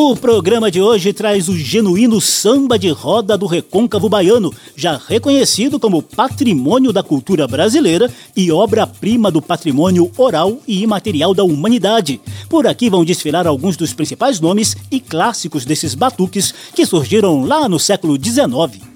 O 0.00 0.14
programa 0.14 0.70
de 0.70 0.80
hoje 0.80 1.12
traz 1.12 1.48
o 1.48 1.58
genuíno 1.58 2.20
samba 2.20 2.78
de 2.78 2.88
roda 2.88 3.36
do 3.36 3.46
recôncavo 3.46 4.08
baiano, 4.08 4.54
já 4.76 4.96
reconhecido 4.96 5.80
como 5.80 6.00
patrimônio 6.00 6.92
da 6.92 7.02
cultura 7.02 7.48
brasileira 7.48 8.08
e 8.36 8.52
obra-prima 8.52 9.28
do 9.28 9.42
patrimônio 9.42 10.08
oral 10.16 10.58
e 10.68 10.84
imaterial 10.84 11.34
da 11.34 11.42
humanidade. 11.42 12.20
Por 12.48 12.64
aqui 12.68 12.88
vão 12.88 13.04
desfilar 13.04 13.44
alguns 13.48 13.76
dos 13.76 13.92
principais 13.92 14.38
nomes 14.38 14.76
e 14.88 15.00
clássicos 15.00 15.64
desses 15.64 15.96
batuques 15.96 16.54
que 16.76 16.86
surgiram 16.86 17.44
lá 17.44 17.68
no 17.68 17.80
século 17.80 18.16
XIX. 18.16 18.87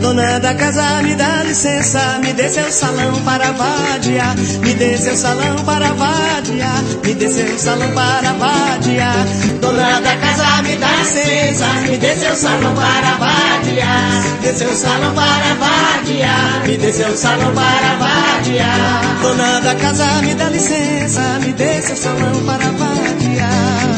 Dona 0.00 0.38
da 0.38 0.54
casa, 0.54 1.02
me 1.02 1.16
dá 1.16 1.42
licença, 1.42 2.18
me 2.20 2.32
dê 2.32 2.48
seu 2.48 2.70
salão 2.70 3.12
para 3.24 3.50
vadiar, 3.52 4.36
me 4.36 4.74
dê 4.74 4.96
seu 4.96 5.16
salão 5.16 5.56
para 5.64 5.88
vadiar, 5.94 6.82
me 7.04 7.14
dê 7.14 7.28
seu 7.28 7.58
salão 7.58 7.90
para 7.92 8.32
vadiar. 8.34 9.26
Dona 9.60 10.00
da 10.00 10.16
casa, 10.16 10.62
me 10.62 10.76
dá 10.76 10.92
licença, 10.96 11.66
me 11.88 11.98
dê 11.98 12.14
seu 12.14 12.36
salão 12.36 12.72
para 12.74 13.16
vadiar, 13.16 14.22
me 14.22 14.38
dê 14.42 14.54
seu 14.54 14.76
salão 14.76 15.14
para 15.14 15.54
vadiar, 15.54 16.62
me 16.66 16.76
dê 16.76 16.92
seu 16.92 17.16
salão 17.16 17.52
para 17.52 17.96
vadiar. 17.96 19.18
Dona 19.22 19.60
da 19.60 19.74
casa, 19.74 20.22
me 20.22 20.34
dá 20.34 20.48
licença, 20.50 21.20
me 21.40 21.52
dê 21.52 21.82
seu 21.82 21.96
salão 21.96 22.44
para 22.46 22.70
vadiar, 22.70 23.96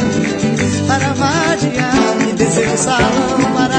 para 0.87 1.13
vadiar, 1.13 2.17
me 2.19 2.33
dê 2.33 2.51
seu 2.51 2.79
salão 2.79 3.53
para 3.55 3.74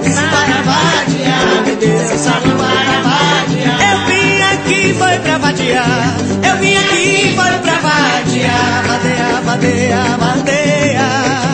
vadiar 0.00 0.28
para 0.30 0.62
vadiar, 0.62 1.62
me 1.66 1.76
dê 1.76 1.98
seu 2.06 2.18
salão 2.18 2.56
para 2.56 2.96
vadiar. 3.02 3.78
Eu 3.90 3.96
vim 4.06 4.40
aqui 4.42 4.94
foi 4.94 5.18
pra 5.18 5.38
vadiar, 5.38 6.16
eu 6.48 6.56
vim 6.58 6.76
aqui 6.76 7.34
foi 7.36 7.58
pra 7.58 7.74
vadiar. 7.74 8.82
Vadeia, 8.86 9.40
vadeia, 9.44 10.02
vadeia. 10.18 11.06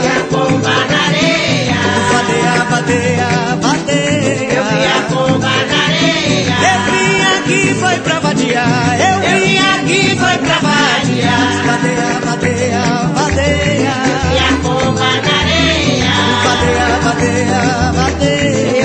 E 0.03 0.07
a 0.07 0.25
pomba 0.31 0.69
na 0.69 0.99
areia. 1.07 1.81
Vadeia, 2.13 2.65
vadeia, 2.71 3.29
vadeia. 3.61 4.53
Eu 4.55 4.65
vi 4.65 4.85
a 4.87 5.03
pomba 5.09 5.49
na 5.49 5.79
areia. 5.85 6.57
Eu 6.69 6.79
vim 6.93 7.21
aqui 7.39 7.75
foi 7.81 7.97
pra 7.99 8.19
vadiar, 8.21 8.99
eu 9.01 9.17
vim 9.21 9.59
aqui 9.59 10.17
foi 10.17 10.39
pra 10.39 10.59
vadiar. 10.59 11.48
Vadeia, 17.47 18.78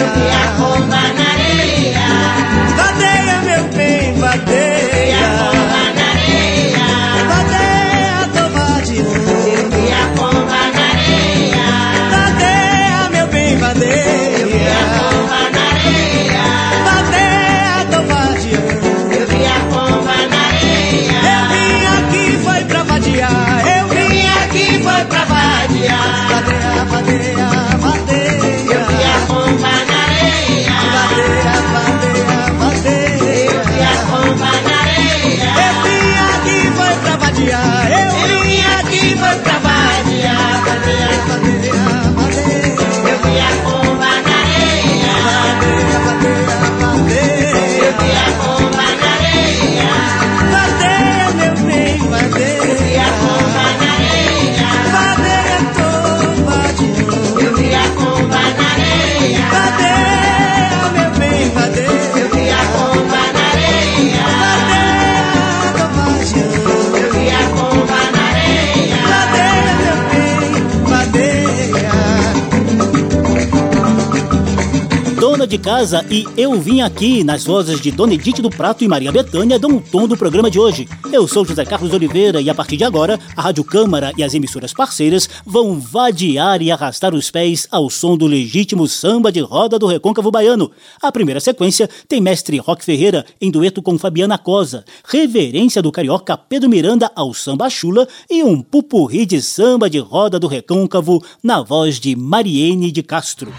Casa 75.73 76.05
e 76.07 76.23
Eu 76.37 76.61
Vim 76.61 76.81
Aqui, 76.81 77.23
nas 77.23 77.45
vozes 77.45 77.81
de 77.81 77.89
Dona 77.89 78.13
Edith 78.13 78.43
do 78.43 78.49
Prato 78.51 78.83
e 78.83 78.87
Maria 78.87 79.11
Bethânia, 79.11 79.57
dão 79.57 79.77
o 79.77 79.81
tom 79.81 80.07
do 80.07 80.15
programa 80.15 80.51
de 80.51 80.59
hoje. 80.59 80.87
Eu 81.11 81.27
sou 81.27 81.43
José 81.43 81.65
Carlos 81.65 81.91
Oliveira 81.91 82.39
e 82.39 82.47
a 82.47 82.53
partir 82.53 82.77
de 82.77 82.83
agora, 82.83 83.19
a 83.35 83.41
Rádio 83.41 83.63
Câmara 83.63 84.13
e 84.15 84.23
as 84.23 84.35
emissoras 84.35 84.71
parceiras 84.71 85.27
vão 85.43 85.79
vadiar 85.79 86.61
e 86.61 86.71
arrastar 86.71 87.15
os 87.15 87.31
pés 87.31 87.67
ao 87.71 87.89
som 87.89 88.15
do 88.15 88.27
legítimo 88.27 88.87
samba 88.87 89.31
de 89.31 89.39
roda 89.39 89.79
do 89.79 89.87
Recôncavo 89.87 90.29
Baiano. 90.29 90.69
A 91.01 91.11
primeira 91.11 91.39
sequência 91.39 91.89
tem 92.07 92.21
mestre 92.21 92.59
Roque 92.59 92.85
Ferreira 92.85 93.25
em 93.41 93.49
dueto 93.49 93.81
com 93.81 93.97
Fabiana 93.97 94.37
Cosa, 94.37 94.85
reverência 95.03 95.81
do 95.81 95.91
carioca 95.91 96.37
Pedro 96.37 96.69
Miranda 96.69 97.11
ao 97.15 97.33
samba 97.33 97.67
chula 97.67 98.07
e 98.29 98.43
um 98.43 98.61
pupurri 98.61 99.25
de 99.25 99.41
samba 99.41 99.89
de 99.89 99.97
roda 99.97 100.39
do 100.39 100.45
Recôncavo 100.45 101.23
na 101.41 101.63
voz 101.63 101.99
de 101.99 102.15
Mariene 102.15 102.91
de 102.91 103.01
Castro. 103.01 103.51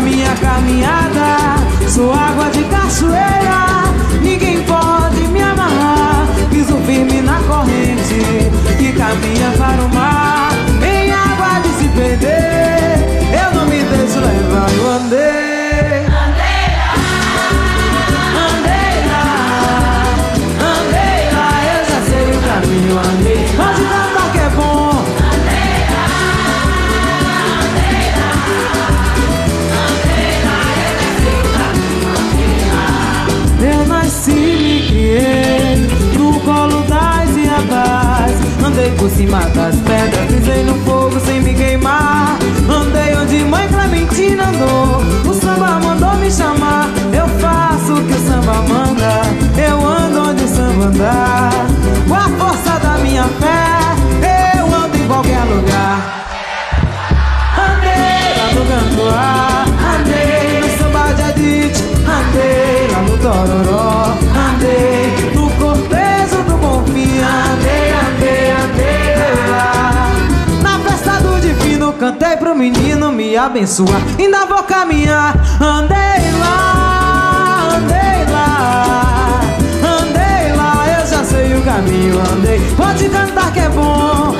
Minha 0.00 0.34
caminhada, 0.36 1.56
sou 1.88 2.12
água 2.12 2.50
de 2.50 2.62
cachoeira 2.64 3.84
Ninguém 4.22 4.62
pode 4.64 5.26
me 5.28 5.40
amarrar, 5.40 6.26
piso 6.50 6.76
firme 6.86 7.22
na 7.22 7.40
corrente 7.40 8.50
Que 8.78 8.92
caminha 8.92 9.50
para 9.56 9.82
o 9.82 9.94
mar, 9.94 10.52
em 10.82 11.10
água 11.10 11.60
de 11.60 11.68
se 11.78 11.88
perder 11.88 13.32
Eu 13.32 13.58
não 13.58 13.66
me 13.66 13.82
deixo 13.82 14.20
levar, 14.20 14.70
eu 14.70 14.90
Andei 14.92 16.25
por 39.06 39.10
cima 39.16 39.38
das 39.54 39.76
pedras, 39.76 40.26
pisei 40.26 40.64
no 40.64 40.74
fogo 40.84 41.20
sem 41.20 41.40
me 41.40 41.54
queimar. 41.54 42.36
Andei 42.68 43.14
onde 43.14 43.44
mãe 43.44 43.68
Clementina 43.68 44.48
andou, 44.48 45.00
o 45.30 45.34
samba 45.34 45.78
mandou 45.78 46.14
me 46.16 46.28
chamar. 46.30 46.88
Eu 47.12 47.28
faço 47.40 47.94
o 47.94 48.04
que 48.04 48.12
o 48.12 48.26
samba 48.26 48.54
manda, 48.62 49.22
eu 49.56 49.86
ando 49.86 50.30
onde 50.30 50.42
o 50.42 50.48
samba 50.48 50.86
andar. 50.86 51.52
Com 52.08 52.14
a 52.14 52.28
força 52.36 52.80
da 52.80 52.98
minha 52.98 53.22
fé, 53.22 54.58
eu 54.58 54.66
ando 54.74 54.96
em 54.96 55.06
qualquer 55.06 55.44
lugar. 55.44 56.24
Andei 57.58 58.34
lá 58.38 58.48
no 58.54 58.62
cantoar, 58.66 59.66
andei 60.00 60.60
no 60.60 60.78
samba 60.78 61.12
de 61.14 61.22
Adi, 61.22 61.72
tororó. 63.22 64.16
Andei 64.34 64.95
cantei 71.96 72.36
pro 72.36 72.54
menino 72.54 73.10
me 73.10 73.36
abençoar. 73.36 74.00
Ainda 74.18 74.46
vou 74.46 74.62
caminhar, 74.62 75.34
andei 75.60 76.30
lá, 76.38 77.68
andei 77.76 78.32
lá. 78.32 79.40
Andei 80.00 80.56
lá, 80.56 81.00
eu 81.00 81.06
já 81.06 81.24
sei 81.24 81.54
o 81.56 81.62
caminho, 81.62 82.20
andei. 82.32 82.60
Pode 82.76 83.08
cantar 83.08 83.52
que 83.52 83.60
é 83.60 83.68
bom. 83.68 84.34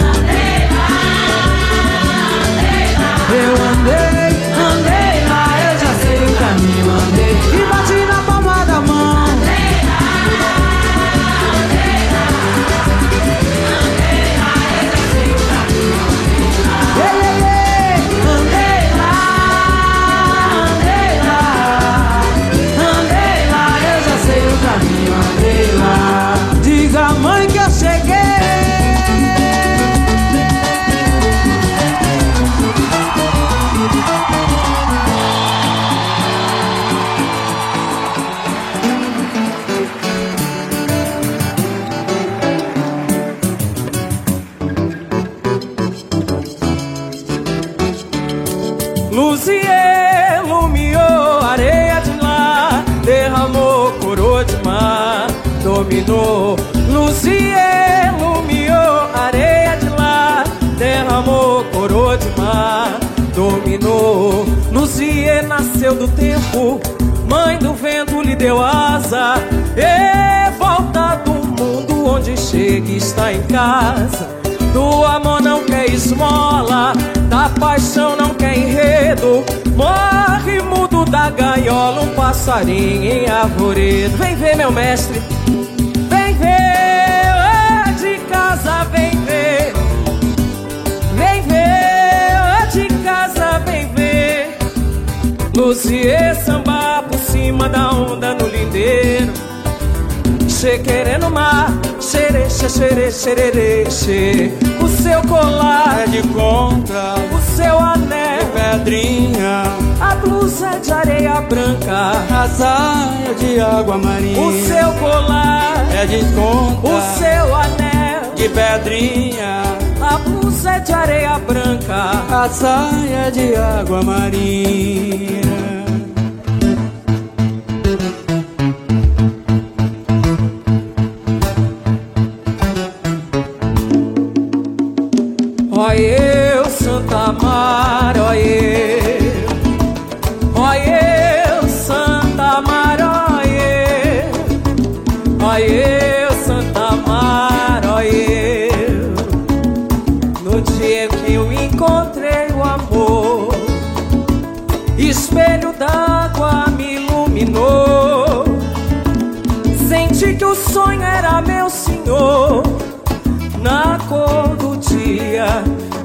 Mar, 102.17 102.49
xerexe, 102.49 102.69
xere, 102.69 103.13
xererexe. 103.13 104.53
O 104.81 104.89
seu 104.89 105.21
colar 105.23 106.03
É 106.03 106.07
de 106.07 106.23
conta, 106.29 107.15
o 107.33 107.57
seu 107.57 107.79
anel, 107.79 108.47
pedrinha, 108.55 109.63
a 110.01 110.15
blusa 110.17 110.69
é 110.69 110.79
de 110.79 110.93
areia 110.93 111.41
branca, 111.41 112.13
a 112.31 112.49
saia 112.49 113.35
de 113.39 113.61
água 113.61 113.99
marinha. 113.99 114.41
o 114.41 114.53
seu 114.67 114.93
colar, 114.95 115.87
é 115.93 116.07
de 116.07 116.25
conta, 116.35 116.89
o 116.89 117.01
seu 117.19 117.55
anel, 117.55 118.35
de 118.35 118.49
pedrinha, 118.49 119.63
a 120.01 120.19
blusa 120.19 120.73
é 120.73 120.81
de 120.81 120.93
areia 120.93 121.39
branca. 121.39 122.25
a 122.31 122.49
saia 122.49 123.31
de 123.33 123.57
água 123.57 124.03
marinha. 124.03 125.86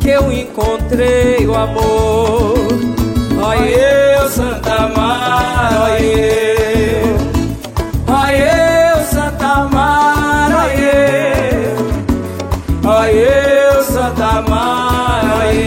Que 0.02 0.10
eu 0.10 0.32
encontrei 0.32 1.46
o 1.46 1.54
amor. 1.56 2.56
Ó 3.44 3.54
eu, 3.54 4.30
Santa 4.30 4.88
Mar, 4.96 5.72
ó 5.80 5.88
eu, 5.98 7.16
ó 8.08 8.28
eu, 8.30 9.06
Santa 9.06 9.70
Mar, 9.72 10.52
ó 10.52 10.66
eu, 10.68 11.78
ó 12.84 13.06
eu, 13.06 13.84
Santa 13.84 14.42
Mar, 14.50 15.24
ó 15.38 15.44
eu. 15.44 15.62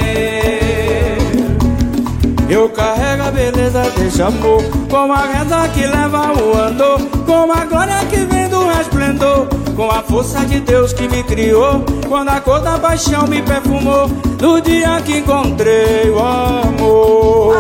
Eu 2.49 2.69
carrego 2.69 3.23
a 3.23 3.31
beleza 3.31 3.83
desse 3.97 4.23
amor, 4.23 4.63
com 4.91 5.13
a 5.13 5.27
reza 5.27 5.69
que 5.75 5.87
leva 5.87 6.33
o 6.41 6.57
andor, 6.59 7.01
com 7.25 7.51
a 7.53 7.65
glória 7.65 8.05
que 8.11 8.19
vem 8.19 8.49
do 8.49 8.67
resplendor, 8.67 9.47
com 9.77 9.91
a 9.91 10.03
força 10.03 10.45
de 10.47 10.61
Deus 10.61 10.93
que 10.93 11.09
me 11.09 11.23
criou, 11.23 11.85
quando 12.09 12.29
a 12.29 12.41
cor 12.41 12.61
da 12.61 12.79
paixão 12.79 13.27
me 13.27 13.43
perfumou, 13.43 14.09
no 14.41 14.61
dia 14.61 15.01
que 15.05 15.19
encontrei 15.19 16.11
o 16.11 16.19
amor. 16.19 17.57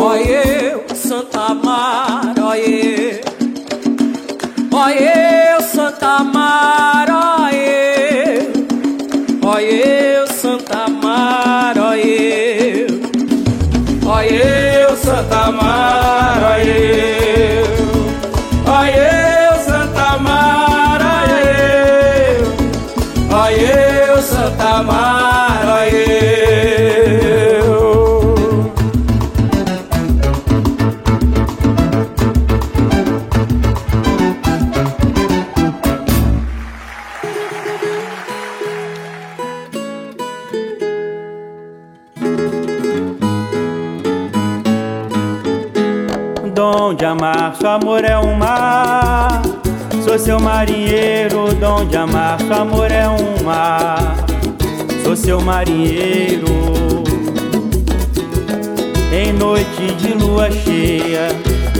Ó 0.00 0.14
eu, 0.16 0.84
Santa 0.94 1.54
Mar, 1.54 2.34
ó 2.40 2.54
eu, 2.54 3.20
ó 4.72 4.88
eu, 4.90 5.62
Santa 5.62 6.22
Mar, 6.24 7.05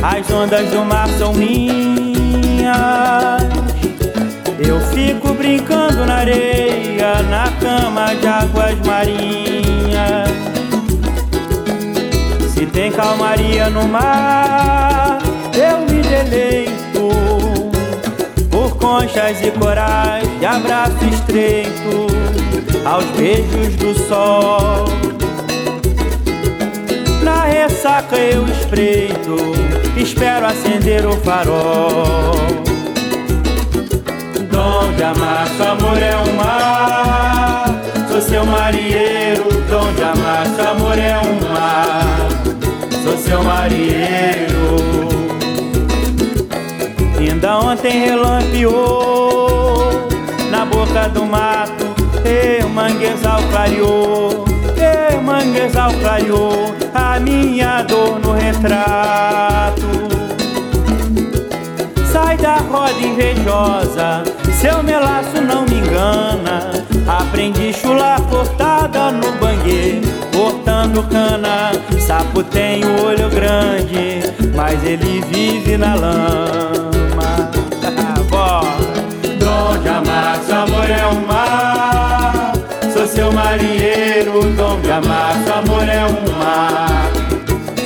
as 0.07 0.31
ondas 0.31 0.71
do 0.71 0.85
mar 0.85 1.09
são 1.19 1.35
minhas. 1.35 2.77
Eu 4.59 4.81
fico 4.93 5.35
brincando 5.35 6.07
na 6.07 6.19
areia, 6.19 7.23
na 7.25 7.51
cama 7.61 8.15
de 8.15 8.27
águas 8.27 8.79
marinhas. 8.87 10.31
Se 12.55 12.67
tem 12.67 12.93
calmaria 12.93 13.69
no 13.69 13.89
mar, 13.89 15.19
eu 15.53 15.81
me 15.81 16.01
deleito 16.03 17.11
por 18.49 18.77
conchas 18.77 19.43
e 19.43 19.51
corais 19.51 20.29
de 20.39 20.47
abraço 20.47 21.05
estreito 21.05 22.07
aos 22.85 23.05
beijos 23.07 23.75
do 23.75 23.93
sol. 24.07 24.96
Ressaca 27.87 28.17
eu 28.17 28.45
espreito, 28.49 29.37
espero 29.97 30.45
acender 30.45 31.07
o 31.07 31.13
farol. 31.19 32.35
Dom 34.51 34.93
de 34.97 35.05
amar, 35.05 35.47
amor 35.61 36.03
é 36.03 36.17
um 36.17 36.33
mar. 36.35 37.67
Sou 38.09 38.21
seu 38.21 38.45
marinheiro, 38.45 39.45
dom 39.71 39.93
de 39.93 40.03
amar, 40.03 40.47
amor 40.69 40.99
é 40.99 41.17
um 41.17 41.39
mar. 41.49 42.29
Sou 43.05 43.17
seu 43.19 43.45
marinheiro. 43.45 44.79
Ainda 47.21 47.59
ontem 47.59 48.01
relampeou 48.05 49.79
na 50.51 50.65
boca 50.65 51.09
do 51.11 51.25
mato, 51.25 51.95
e 52.25 52.65
manguezal 52.65 53.41
clareou, 53.53 54.45
e 54.77 55.17
manguezal 55.21 55.93
clareou 56.01 56.75
minha 57.21 57.83
dor 57.83 58.19
no 58.19 58.33
retrato. 58.33 59.83
Sai 62.13 62.37
da 62.37 62.57
roda 62.57 62.99
invejosa, 62.99 64.23
seu 64.61 64.83
melaço 64.83 65.41
não 65.41 65.63
me 65.63 65.79
engana. 65.81 66.71
Aprendi 67.07 67.73
chula 67.73 68.17
cortada 68.29 69.13
no 69.13 69.33
banguê, 69.33 70.01
cortando 70.35 71.03
cana. 71.09 71.73
Sapo 72.01 72.43
tem 72.43 72.85
o 72.85 73.05
olho 73.05 73.29
grande, 73.31 74.23
mas 74.55 74.83
ele 74.85 75.23
vive 75.31 75.77
na 75.77 75.95
lama. 75.95 77.51
Dom 79.39 79.79
de 79.83 79.89
amar, 79.89 80.41
amor 80.51 80.91
é 80.91 81.07
um 81.07 81.27
mar. 81.27 82.53
Sou 82.93 83.07
seu 83.07 83.33
marinheiro, 83.33 84.43
dom 84.57 84.81
de 84.81 84.91
amar, 84.91 85.37
amor 85.55 85.66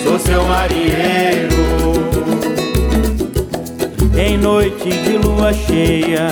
Sou 0.03 0.19
seu 0.19 0.45
marinheiro. 0.45 1.61
Em 4.17 4.37
noite 4.37 4.91
de 4.91 5.19
lua 5.19 5.53
cheia, 5.53 6.29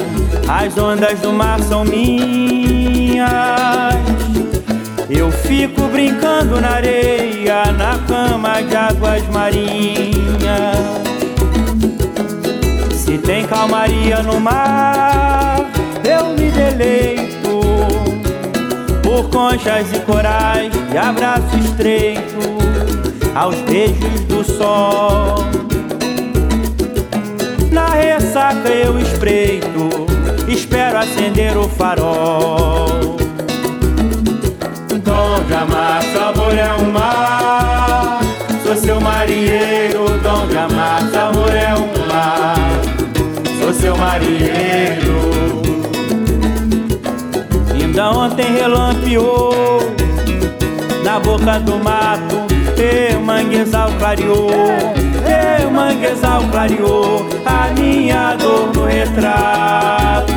as 0.48 0.76
ondas 0.76 1.18
do 1.20 1.32
mar 1.32 1.60
são 1.60 1.84
minhas. 1.84 3.28
Eu 5.08 5.30
fico 5.30 5.82
brincando 5.88 6.60
na 6.60 6.72
areia, 6.72 7.72
na 7.72 7.98
cama 8.06 8.60
de 8.62 8.76
águas 8.76 9.22
marinhas. 9.28 10.18
Se 12.92 13.16
tem 13.16 13.46
calmaria 13.46 14.22
no 14.22 14.38
mar, 14.38 15.60
eu 16.04 16.34
me 16.34 16.50
deleito 16.50 17.37
conchas 19.38 19.92
e 19.92 20.00
corais 20.00 20.72
e 20.92 20.98
abraço 20.98 21.56
estreito 21.58 22.58
aos 23.36 23.54
beijos 23.60 24.20
do 24.22 24.42
sol. 24.42 25.36
Na 27.70 27.86
ressaca 27.90 28.68
eu 28.68 28.98
espreito, 28.98 30.08
espero 30.48 30.98
acender 30.98 31.56
o 31.56 31.68
farol. 31.68 33.16
Dom 35.04 35.44
de 35.46 35.54
amar, 35.54 36.02
sabor 36.02 36.58
é 36.58 36.74
um 36.74 36.90
mar. 36.90 38.18
Sou 38.64 38.74
seu 38.74 39.00
marinheiro, 39.00 40.18
dom 40.20 40.48
de 40.48 40.58
amar, 40.58 41.00
sabor 41.12 41.54
é 41.54 41.74
um 41.76 42.08
mar. 42.08 42.56
Sou 43.60 43.72
seu 43.72 43.96
marinheiro. 43.96 45.07
Ainda 47.98 48.16
ontem 48.16 48.52
relampeou 48.52 49.80
na 51.02 51.18
boca 51.18 51.58
do 51.58 51.82
mato, 51.82 52.46
o 53.16 53.20
manguezal 53.24 53.90
clareou, 53.98 54.50
o 55.66 55.70
manguezal 55.72 56.44
clareou 56.48 57.28
a 57.44 57.74
minha 57.76 58.36
dor 58.36 58.72
no 58.72 58.84
retrato. 58.84 60.32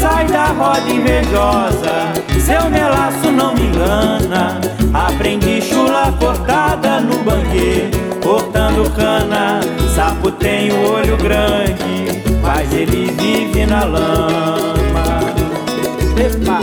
Sai 0.00 0.24
da 0.26 0.52
roda 0.52 0.88
invejosa, 0.88 2.12
seu 2.38 2.70
melaço 2.70 3.32
não 3.32 3.56
me 3.56 3.62
engana. 3.62 4.60
Aprendi 4.94 5.60
chula 5.60 6.14
cortada 6.20 7.00
no 7.00 7.18
banquê, 7.24 7.90
cortando 8.22 8.88
cana. 8.94 9.58
Sapo 9.96 10.30
tem 10.30 10.70
o 10.70 10.92
olho 10.92 11.16
grande, 11.16 12.22
mas 12.40 12.72
ele 12.72 13.10
vive 13.18 13.66
na 13.66 13.82
lama. 13.82 14.73
Epa! 16.16 16.60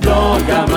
Dom 0.00 0.38
de 0.46 0.52
amar, 0.52 0.64
amor 0.64 0.73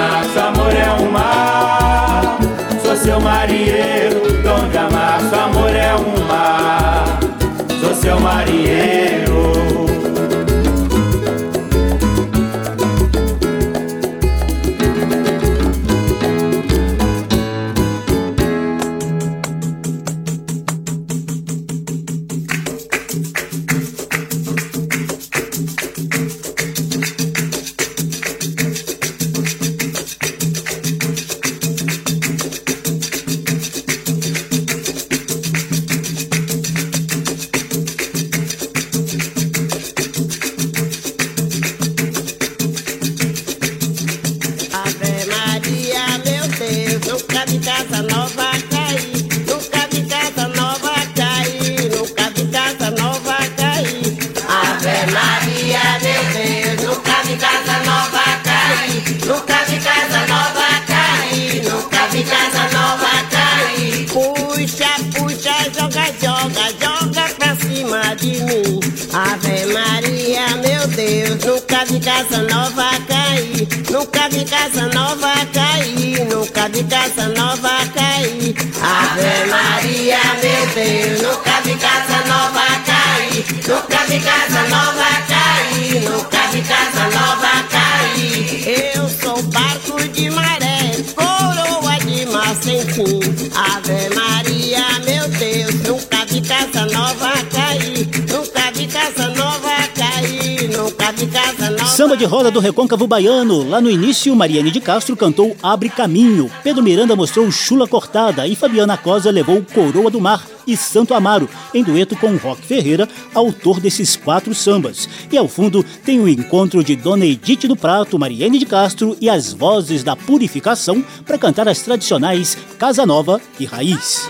de 102.17 102.25
roda 102.25 102.49
do 102.49 102.59
Recôncavo 102.59 103.05
Baiano. 103.05 103.69
Lá 103.69 103.79
no 103.79 103.91
início, 103.91 104.35
Mariane 104.35 104.71
de 104.71 104.81
Castro 104.81 105.15
cantou 105.15 105.55
Abre 105.61 105.87
Caminho. 105.87 106.49
Pedro 106.63 106.83
Miranda 106.83 107.15
mostrou 107.15 107.49
Chula 107.51 107.87
Cortada 107.87 108.47
e 108.47 108.55
Fabiana 108.55 108.97
Cosa 108.97 109.29
levou 109.29 109.63
Coroa 109.73 110.09
do 110.09 110.19
Mar 110.19 110.43
e 110.65 110.75
Santo 110.75 111.13
Amaro, 111.13 111.47
em 111.73 111.83
dueto 111.83 112.15
com 112.17 112.35
Roque 112.35 112.65
Ferreira, 112.65 113.07
autor 113.33 113.79
desses 113.79 114.15
quatro 114.15 114.53
sambas. 114.55 115.07
E 115.31 115.37
ao 115.37 115.47
fundo 115.47 115.85
tem 116.03 116.19
o 116.19 116.27
encontro 116.27 116.83
de 116.83 116.95
Dona 116.95 117.25
Edith 117.25 117.67
do 117.67 117.75
Prato, 117.75 118.17
Mariane 118.17 118.57
de 118.57 118.65
Castro 118.65 119.15
e 119.21 119.29
as 119.29 119.53
vozes 119.53 120.03
da 120.03 120.15
Purificação 120.15 121.03
para 121.25 121.37
cantar 121.37 121.67
as 121.67 121.81
tradicionais 121.83 122.57
Casa 122.79 123.05
Nova 123.05 123.39
e 123.59 123.65
Raiz. 123.65 124.29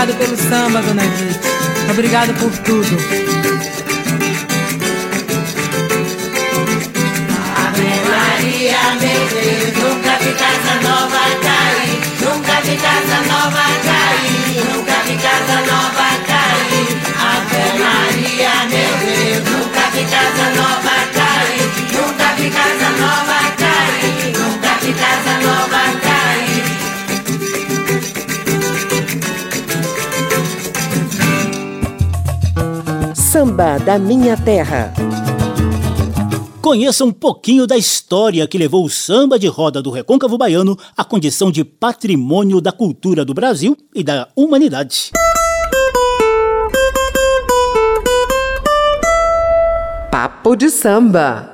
Obrigado 0.00 0.18
pelo 0.18 0.36
samba, 0.48 0.80
dona 0.80 1.04
Edith. 1.04 1.38
Obrigado 1.90 2.32
por 2.40 2.50
tudo. 2.64 2.96
Ave 7.66 7.90
Maria, 8.08 8.80
meu 8.98 9.22
Deus, 9.28 9.76
nunca 9.76 10.16
vi 10.22 10.32
casa 10.40 10.74
nova 10.80 11.24
cair, 11.44 12.00
nunca 12.22 12.56
vi 12.62 12.76
casa 12.78 13.18
nova 13.28 13.66
cair, 13.84 14.64
nunca 14.72 14.96
vi 15.04 15.16
casa 15.18 15.56
nova 15.68 16.08
cair. 16.30 16.88
Ave 17.32 17.64
Maria, 17.84 18.54
meu 18.70 18.92
Deus, 19.04 19.44
nunca 19.50 19.84
vi 19.92 20.04
casa 20.04 20.46
nova 20.56 20.96
cair, 21.12 21.68
nunca 21.92 22.28
vi 22.38 22.48
casa 22.48 22.88
nova 23.02 23.40
cair, 23.58 23.79
Samba 33.50 33.78
da 33.80 33.98
Minha 33.98 34.36
Terra. 34.36 34.92
Conheça 36.62 37.04
um 37.04 37.10
pouquinho 37.10 37.66
da 37.66 37.76
história 37.76 38.46
que 38.46 38.56
levou 38.56 38.84
o 38.84 38.88
samba 38.88 39.40
de 39.40 39.48
roda 39.48 39.82
do 39.82 39.90
recôncavo 39.90 40.38
baiano 40.38 40.78
à 40.96 41.02
condição 41.02 41.50
de 41.50 41.64
patrimônio 41.64 42.60
da 42.60 42.70
cultura 42.70 43.24
do 43.24 43.34
Brasil 43.34 43.76
e 43.92 44.04
da 44.04 44.28
humanidade. 44.36 45.10
Papo 50.12 50.54
de 50.54 50.70
samba. 50.70 51.52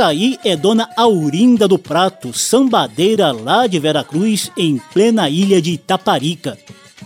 Essa 0.00 0.08
aí 0.08 0.38
é 0.42 0.56
Dona 0.56 0.88
Aurinda 0.96 1.68
do 1.68 1.78
Prato, 1.78 2.32
sambadeira 2.32 3.32
lá 3.32 3.66
de 3.66 3.78
Veracruz, 3.78 4.50
em 4.56 4.80
plena 4.94 5.28
ilha 5.28 5.60
de 5.60 5.72
Itaparica. 5.72 6.56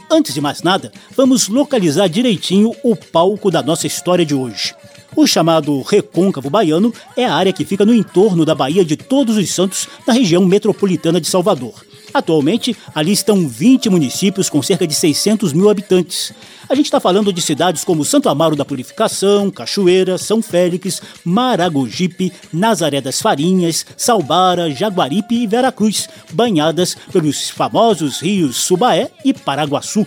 Antes 0.08 0.32
de 0.32 0.40
mais 0.40 0.62
nada, 0.62 0.92
vamos 1.16 1.48
localizar 1.48 2.06
direitinho 2.06 2.72
o 2.84 2.94
palco 2.94 3.50
da 3.50 3.64
nossa 3.64 3.88
história 3.88 4.24
de 4.24 4.32
hoje. 4.32 4.76
O 5.16 5.26
chamado 5.26 5.82
Recôncavo 5.82 6.48
Baiano 6.48 6.94
é 7.16 7.26
a 7.26 7.34
área 7.34 7.52
que 7.52 7.64
fica 7.64 7.84
no 7.84 7.92
entorno 7.92 8.44
da 8.44 8.54
Baía 8.54 8.84
de 8.84 8.96
Todos 8.96 9.36
os 9.36 9.50
Santos, 9.50 9.88
na 10.06 10.12
região 10.12 10.46
metropolitana 10.46 11.20
de 11.20 11.26
Salvador. 11.26 11.74
Atualmente, 12.14 12.76
ali 12.94 13.10
estão 13.10 13.48
20 13.48 13.90
municípios 13.90 14.48
com 14.48 14.62
cerca 14.62 14.86
de 14.86 14.94
600 14.94 15.52
mil 15.52 15.68
habitantes. 15.68 16.32
A 16.68 16.74
gente 16.76 16.86
está 16.86 17.00
falando 17.00 17.32
de 17.32 17.42
cidades 17.42 17.82
como 17.82 18.04
Santo 18.04 18.28
Amaro 18.28 18.54
da 18.54 18.64
Purificação, 18.64 19.50
Cachoeira, 19.50 20.16
São 20.16 20.40
Félix, 20.40 21.02
Maragogipe, 21.24 22.32
Nazaré 22.52 23.00
das 23.00 23.20
Farinhas, 23.20 23.84
Salbara, 23.96 24.70
Jaguaripe 24.70 25.34
e 25.34 25.46
Veracruz, 25.48 26.08
banhadas 26.32 26.96
pelos 27.12 27.50
famosos 27.50 28.20
rios 28.20 28.58
Subaé 28.58 29.10
e 29.24 29.34
Paraguaçu. 29.34 30.06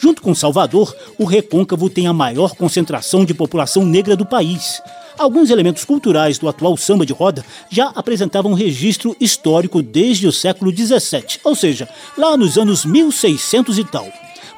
Junto 0.00 0.22
com 0.22 0.34
Salvador, 0.34 0.96
o 1.18 1.26
Recôncavo 1.26 1.90
tem 1.90 2.06
a 2.06 2.12
maior 2.14 2.54
concentração 2.54 3.22
de 3.22 3.34
população 3.34 3.84
negra 3.84 4.16
do 4.16 4.24
país. 4.24 4.80
Alguns 5.16 5.48
elementos 5.50 5.84
culturais 5.84 6.38
do 6.38 6.48
atual 6.48 6.76
samba 6.76 7.06
de 7.06 7.12
roda 7.12 7.44
já 7.70 7.88
apresentavam 7.94 8.52
registro 8.52 9.16
histórico 9.20 9.80
desde 9.80 10.26
o 10.26 10.32
século 10.32 10.72
XVII, 10.72 11.40
ou 11.44 11.54
seja, 11.54 11.88
lá 12.18 12.36
nos 12.36 12.58
anos 12.58 12.84
1600 12.84 13.78
e 13.78 13.84
tal. 13.84 14.08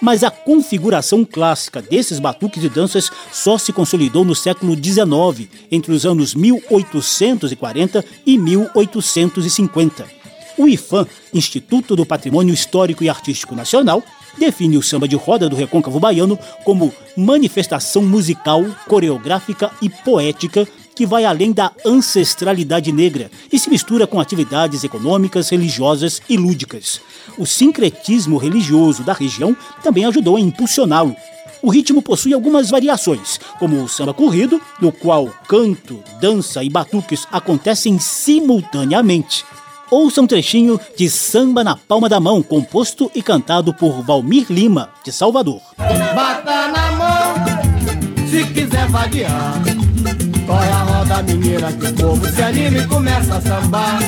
Mas 0.00 0.24
a 0.24 0.30
configuração 0.30 1.24
clássica 1.24 1.82
desses 1.82 2.18
batuques 2.18 2.64
e 2.64 2.68
danças 2.68 3.10
só 3.32 3.58
se 3.58 3.72
consolidou 3.72 4.24
no 4.24 4.34
século 4.34 4.74
XIX, 4.74 5.48
entre 5.70 5.92
os 5.92 6.06
anos 6.06 6.34
1840 6.34 8.04
e 8.24 8.38
1850. 8.38 10.15
O 10.58 10.66
IFAM, 10.66 11.06
Instituto 11.34 11.94
do 11.94 12.06
Patrimônio 12.06 12.54
Histórico 12.54 13.04
e 13.04 13.08
Artístico 13.10 13.54
Nacional, 13.54 14.02
define 14.38 14.78
o 14.78 14.82
samba 14.82 15.06
de 15.06 15.14
roda 15.14 15.48
do 15.48 15.56
recôncavo 15.56 16.00
baiano 16.00 16.38
como 16.64 16.92
manifestação 17.16 18.02
musical, 18.02 18.64
coreográfica 18.86 19.70
e 19.82 19.90
poética 19.90 20.66
que 20.94 21.04
vai 21.04 21.26
além 21.26 21.52
da 21.52 21.70
ancestralidade 21.84 22.90
negra 22.90 23.30
e 23.52 23.58
se 23.58 23.68
mistura 23.68 24.06
com 24.06 24.18
atividades 24.18 24.82
econômicas, 24.82 25.50
religiosas 25.50 26.22
e 26.26 26.38
lúdicas. 26.38 27.02
O 27.36 27.44
sincretismo 27.44 28.38
religioso 28.38 29.04
da 29.04 29.12
região 29.12 29.54
também 29.82 30.06
ajudou 30.06 30.36
a 30.36 30.40
impulsioná-lo. 30.40 31.14
O 31.62 31.68
ritmo 31.68 32.00
possui 32.00 32.32
algumas 32.32 32.70
variações, 32.70 33.38
como 33.58 33.82
o 33.82 33.88
samba 33.88 34.14
corrido, 34.14 34.60
no 34.80 34.90
qual 34.90 35.28
canto, 35.46 36.02
dança 36.18 36.64
e 36.64 36.70
batuques 36.70 37.26
acontecem 37.30 37.98
simultaneamente. 37.98 39.44
Ouça 39.88 40.20
um 40.20 40.26
trechinho 40.26 40.80
de 40.96 41.08
Samba 41.08 41.62
na 41.62 41.76
Palma 41.76 42.08
da 42.08 42.18
Mão, 42.18 42.42
composto 42.42 43.08
e 43.14 43.22
cantado 43.22 43.72
por 43.72 44.02
Valmir 44.02 44.46
Lima, 44.50 44.90
de 45.04 45.12
Salvador. 45.12 45.60
Bata 45.78 46.68
na 46.68 46.92
mão, 46.92 47.34
se 48.28 48.44
quiser 48.52 48.88
vadiar. 48.88 49.54
Corre 50.44 50.68
a 50.68 50.82
roda, 50.82 51.22
menina, 51.22 51.72
que 51.72 51.86
o 51.86 51.94
povo 51.94 52.26
se 52.26 52.42
anima 52.42 52.78
e 52.78 52.86
começa 52.88 53.36
a 53.36 53.40
sambar. 53.40 53.98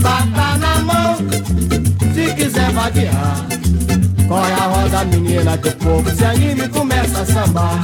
Bata 0.00 0.58
na 0.58 0.78
mão, 0.80 1.16
se 2.12 2.34
quiser 2.34 2.70
vadiar. 2.72 3.46
Corre 4.28 4.52
a 4.52 4.66
roda, 4.66 5.04
menina, 5.04 5.56
que 5.58 5.68
o 5.68 5.76
povo 5.76 6.10
se 6.10 6.24
anima 6.24 6.64
e 6.64 6.68
começa 6.68 7.20
a 7.20 7.26
sambar. 7.26 7.80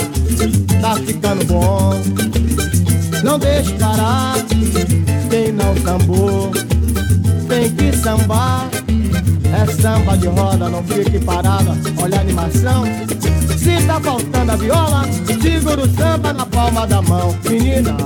Tá 0.80 0.96
ficando 0.96 1.44
bom, 1.46 1.94
não 3.24 3.38
deixe 3.38 3.72
parar. 3.72 4.34
Quem 5.30 5.50
não 5.50 5.74
sambou, 5.78 6.50
tem 7.48 7.70
que 7.74 7.96
sambar. 7.96 8.68
É 9.52 9.72
samba 9.72 10.16
de 10.16 10.26
roda, 10.26 10.68
não 10.68 10.84
fique 10.84 11.18
parada, 11.20 11.76
olha 12.00 12.18
a 12.18 12.20
animação. 12.20 12.84
Se 13.56 13.86
tá 13.86 14.00
faltando 14.00 14.52
a 14.52 14.56
viola, 14.56 15.04
segura 15.40 15.80
o 15.80 15.96
samba 15.96 16.32
na 16.32 16.44
palma 16.44 16.86
da 16.86 17.00
mão, 17.00 17.34
menina. 17.48 17.96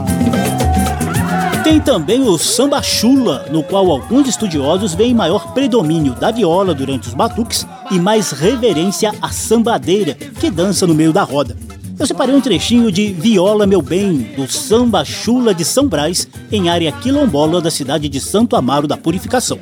Tem 1.64 1.80
também 1.80 2.22
o 2.22 2.38
samba 2.38 2.80
chula, 2.82 3.46
no 3.50 3.62
qual 3.62 3.90
alguns 3.90 4.28
estudiosos 4.28 4.94
veem 4.94 5.14
maior 5.14 5.52
predomínio 5.52 6.14
da 6.14 6.30
viola 6.30 6.74
durante 6.74 7.08
os 7.08 7.14
batuques 7.14 7.66
e 7.90 7.98
mais 7.98 8.30
reverência 8.30 9.12
à 9.20 9.30
sambadeira, 9.30 10.14
que 10.14 10.50
dança 10.50 10.86
no 10.86 10.94
meio 10.94 11.12
da 11.12 11.24
roda. 11.24 11.56
Eu 11.98 12.06
separei 12.06 12.32
um 12.32 12.40
trechinho 12.40 12.92
de 12.92 13.12
Viola 13.12 13.66
Meu 13.66 13.82
Bem, 13.82 14.18
do 14.36 14.46
samba 14.46 15.04
chula 15.04 15.52
de 15.52 15.64
São 15.64 15.88
Brás, 15.88 16.28
em 16.52 16.68
área 16.68 16.92
quilombola 16.92 17.60
da 17.60 17.72
cidade 17.72 18.08
de 18.08 18.20
Santo 18.20 18.54
Amaro 18.54 18.86
da 18.86 18.96
Purificação. 18.96 19.58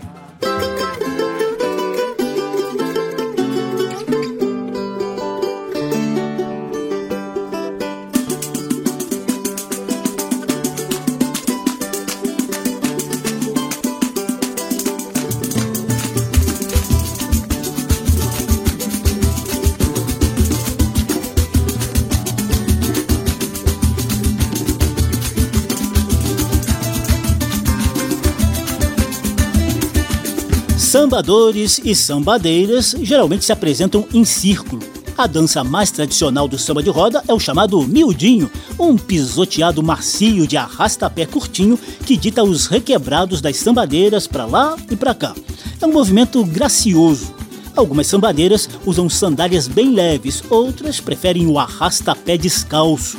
Sambadores 30.96 31.78
e 31.84 31.94
sambadeiras 31.94 32.96
geralmente 33.02 33.44
se 33.44 33.52
apresentam 33.52 34.06
em 34.14 34.24
círculo. 34.24 34.82
A 35.14 35.26
dança 35.26 35.62
mais 35.62 35.90
tradicional 35.90 36.48
do 36.48 36.58
samba 36.58 36.82
de 36.82 36.88
roda 36.88 37.22
é 37.28 37.34
o 37.34 37.38
chamado 37.38 37.82
miudinho, 37.82 38.50
um 38.78 38.96
pisoteado 38.96 39.82
macio 39.82 40.46
de 40.46 40.56
arrasta-pé 40.56 41.26
curtinho 41.26 41.78
que 42.06 42.16
dita 42.16 42.42
os 42.42 42.66
requebrados 42.66 43.42
das 43.42 43.58
sambadeiras 43.58 44.26
para 44.26 44.46
lá 44.46 44.74
e 44.90 44.96
para 44.96 45.14
cá. 45.14 45.34
É 45.82 45.86
um 45.86 45.92
movimento 45.92 46.42
gracioso. 46.46 47.34
Algumas 47.76 48.06
sambadeiras 48.06 48.66
usam 48.86 49.06
sandálias 49.06 49.68
bem 49.68 49.90
leves, 49.90 50.42
outras 50.48 50.98
preferem 50.98 51.46
o 51.46 51.58
arrasta-pé 51.58 52.38
descalço. 52.38 53.18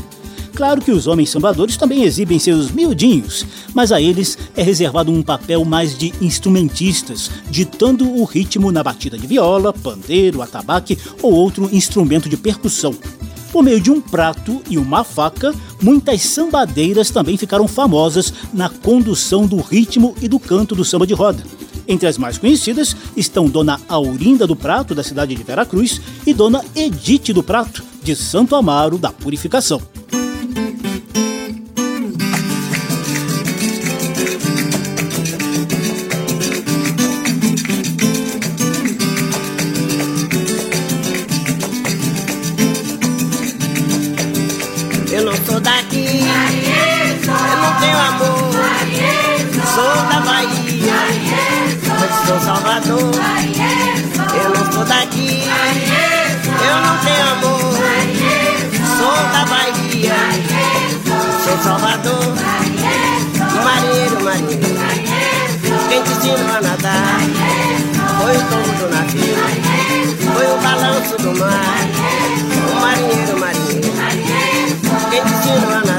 Claro 0.57 0.81
que 0.81 0.91
os 0.91 1.05
homens 1.05 1.29
sambadores 1.29 1.77
também 1.77 2.01
exibem 2.01 2.39
seus 2.39 2.71
miudinhos, 2.71 3.45
mas 3.75 3.91
a 3.91 4.01
eles 4.01 4.35
é 4.55 4.63
reservado 4.63 5.11
um 5.11 5.21
papel 5.21 5.63
mais 5.63 5.95
de 5.95 6.11
instrumentistas, 6.19 7.29
ditando 7.47 8.11
o 8.11 8.23
ritmo 8.23 8.71
na 8.71 8.81
batida 8.81 9.19
de 9.19 9.27
viola, 9.27 9.71
pandeiro, 9.71 10.41
atabaque 10.41 10.97
ou 11.21 11.31
outro 11.31 11.69
instrumento 11.71 12.27
de 12.27 12.35
percussão. 12.35 12.95
Por 13.51 13.61
meio 13.61 13.79
de 13.79 13.91
um 13.91 14.01
prato 14.01 14.59
e 14.67 14.79
uma 14.79 15.03
faca, 15.03 15.53
muitas 15.79 16.23
sambadeiras 16.23 17.11
também 17.11 17.37
ficaram 17.37 17.67
famosas 17.67 18.33
na 18.51 18.67
condução 18.67 19.45
do 19.45 19.57
ritmo 19.57 20.15
e 20.19 20.27
do 20.27 20.39
canto 20.39 20.73
do 20.73 20.83
samba 20.83 21.05
de 21.05 21.13
roda. 21.13 21.43
Entre 21.87 22.07
as 22.07 22.17
mais 22.17 22.39
conhecidas 22.39 22.95
estão 23.15 23.45
Dona 23.45 23.79
Aurinda 23.87 24.47
do 24.47 24.55
Prato, 24.55 24.95
da 24.95 25.03
cidade 25.03 25.35
de 25.35 25.43
Veracruz, 25.43 26.01
e 26.25 26.33
Dona 26.33 26.65
Edite 26.75 27.31
do 27.31 27.43
Prato, 27.43 27.83
de 28.01 28.15
Santo 28.15 28.55
Amaro 28.55 28.97
da 28.97 29.11
Purificação. 29.11 29.79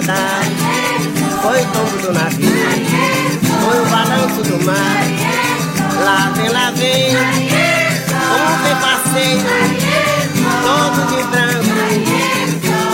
Nadar? 0.08 0.42
Foi 1.42 1.60
o 1.60 1.66
tombo 1.66 1.98
do 2.02 2.12
navio, 2.12 2.50
foi 3.62 3.80
o 3.80 3.86
balanço 3.86 4.42
do 4.42 4.64
mar. 4.64 5.04
Lá 6.02 6.32
vem, 6.34 6.48
lá 6.48 6.70
vem, 6.70 7.16
como 8.28 8.50
vem 8.64 8.76
passeio, 8.76 9.44
todo 10.64 11.00
de 11.08 11.20
branco, 11.28 11.78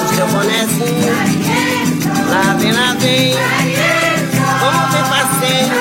o 0.03 0.15
seu 0.15 0.27
bonezinho. 0.27 1.15
Lá 2.29 2.47
vem, 2.59 2.73
lá 2.73 2.97
vem, 2.99 3.35
como 4.61 4.81
vem 4.91 5.05
passeio, 5.15 5.79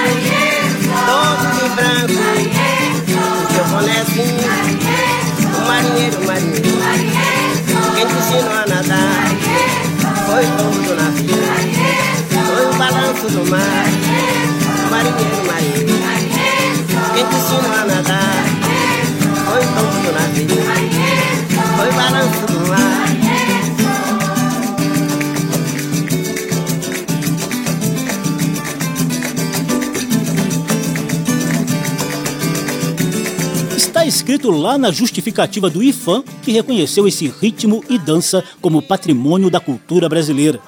todo 1.08 1.44
de 1.58 1.66
branco, 1.76 2.24
o 3.40 3.54
seu 3.54 3.66
bonezinho. 3.66 4.54
O 5.56 5.68
marinheiro, 5.68 6.18
o 6.22 6.26
marinheiro, 6.28 6.74
quem 7.96 8.06
te 8.06 8.14
ensinou 8.14 8.52
a 8.52 8.66
nadar, 8.68 9.83
foi 10.34 10.44
o 10.44 10.52
tombo 10.58 10.82
do 10.82 10.96
navio, 10.96 11.36
foi 12.34 12.66
o 12.66 12.74
balanço 12.74 13.28
do 13.30 13.52
mar. 13.52 13.86
Marinheiro, 14.90 15.46
marinheiro. 15.46 15.94
Quem 17.14 17.26
te 17.28 17.36
ensinou 17.36 17.72
a 17.72 17.86
nadar 17.86 18.44
Foi 19.46 19.62
tombo 19.62 19.98
do 20.02 20.12
navio 20.12 20.48
Foi 21.78 21.92
balanço 21.92 22.46
do 22.48 22.68
mar 22.68 23.33
Está 34.04 34.18
escrito 34.18 34.52
lá 34.52 34.78
na 34.78 34.92
justificativa 34.92 35.70
do 35.70 35.82
IFAM 35.82 36.26
que 36.42 36.52
reconheceu 36.52 37.08
esse 37.08 37.30
ritmo 37.30 37.82
e 37.88 37.98
dança 37.98 38.44
como 38.60 38.82
patrimônio 38.82 39.50
da 39.50 39.62
cultura 39.62 40.10
brasileira. 40.10 40.60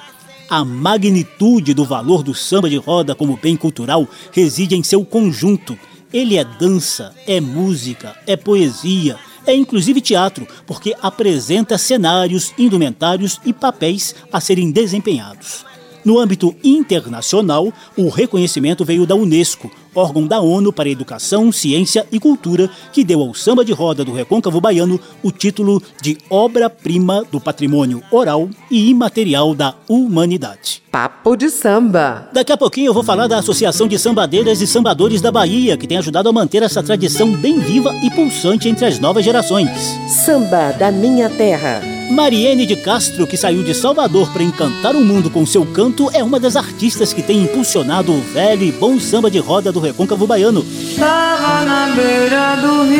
A 0.49 0.63
magnitude 0.63 1.73
do 1.73 1.83
valor 1.83 2.23
do 2.23 2.33
samba 2.33 2.69
de 2.69 2.77
roda 2.77 3.13
como 3.13 3.35
bem 3.35 3.57
cultural 3.57 4.07
reside 4.31 4.73
em 4.73 4.83
seu 4.83 5.03
conjunto, 5.03 5.77
ele 6.13 6.37
é 6.37 6.45
dança, 6.45 7.13
é 7.27 7.41
música, 7.41 8.15
é 8.25 8.37
poesia, 8.37 9.17
é 9.45 9.53
inclusive 9.53 9.99
teatro, 9.99 10.47
porque 10.65 10.95
apresenta 11.01 11.77
cenários, 11.77 12.53
indumentários 12.57 13.41
e 13.45 13.51
papéis 13.51 14.15
a 14.31 14.39
serem 14.39 14.71
desempenhados. 14.71 15.65
No 16.05 16.19
âmbito 16.19 16.55
internacional, 16.63 17.73
o 17.97 18.09
reconhecimento 18.09 18.85
veio 18.85 19.07
da 19.07 19.15
Unesco, 19.15 19.71
órgão 19.95 20.27
da 20.27 20.39
ONU 20.39 20.71
para 20.71 20.87
Educação, 20.87 21.51
Ciência 21.51 22.05
e 22.11 22.19
Cultura, 22.19 22.69
que 22.93 23.03
deu 23.03 23.21
ao 23.21 23.33
samba 23.33 23.65
de 23.65 23.73
roda 23.73 24.05
do 24.05 24.13
recôncavo 24.13 24.61
baiano 24.61 24.99
o 25.23 25.31
título 25.31 25.81
de 25.99 26.15
obra-prima 26.29 27.23
do 27.31 27.41
patrimônio 27.41 28.03
oral 28.11 28.47
e 28.69 28.89
imaterial 28.91 29.55
da 29.55 29.73
humanidade. 29.89 30.83
Papo 30.91 31.35
de 31.35 31.49
samba. 31.49 32.29
Daqui 32.31 32.51
a 32.51 32.57
pouquinho 32.57 32.89
eu 32.89 32.93
vou 32.93 33.03
falar 33.03 33.25
da 33.25 33.39
Associação 33.39 33.87
de 33.87 33.97
Sambadeiras 33.97 34.61
e 34.61 34.67
Sambadores 34.67 35.21
da 35.21 35.31
Bahia, 35.31 35.75
que 35.75 35.87
tem 35.87 35.97
ajudado 35.97 36.29
a 36.29 36.33
manter 36.33 36.61
essa 36.61 36.83
tradição 36.83 37.31
bem 37.31 37.59
viva 37.59 37.91
e 38.03 38.11
pulsante 38.11 38.69
entre 38.69 38.85
as 38.85 38.99
novas 38.99 39.25
gerações. 39.25 39.71
Samba 40.07 40.71
da 40.71 40.91
minha 40.91 41.31
terra. 41.31 41.94
Mariene 42.09 42.65
de 42.65 42.75
Castro, 42.75 43.25
que 43.25 43.37
saiu 43.37 43.63
de 43.63 43.73
Salvador 43.73 44.31
para 44.31 44.43
encantar 44.43 44.95
o 44.95 45.03
mundo 45.03 45.29
com 45.29 45.45
seu 45.45 45.65
canto, 45.65 46.09
é 46.13 46.23
uma 46.23 46.39
das 46.39 46.55
artistas 46.55 47.11
que 47.13 47.21
tem 47.21 47.41
impulsionado 47.43 48.13
o 48.13 48.21
velho 48.21 48.63
e 48.63 48.71
bom 48.71 48.99
samba 48.99 49.29
de 49.29 49.39
roda 49.39 49.71
do 49.71 49.79
recôncavo 49.79 50.27
baiano. 50.27 50.65
Tava 50.97 51.65
na 51.65 51.87
beira 51.95 52.55
do 52.57 52.83
rio, 52.83 52.95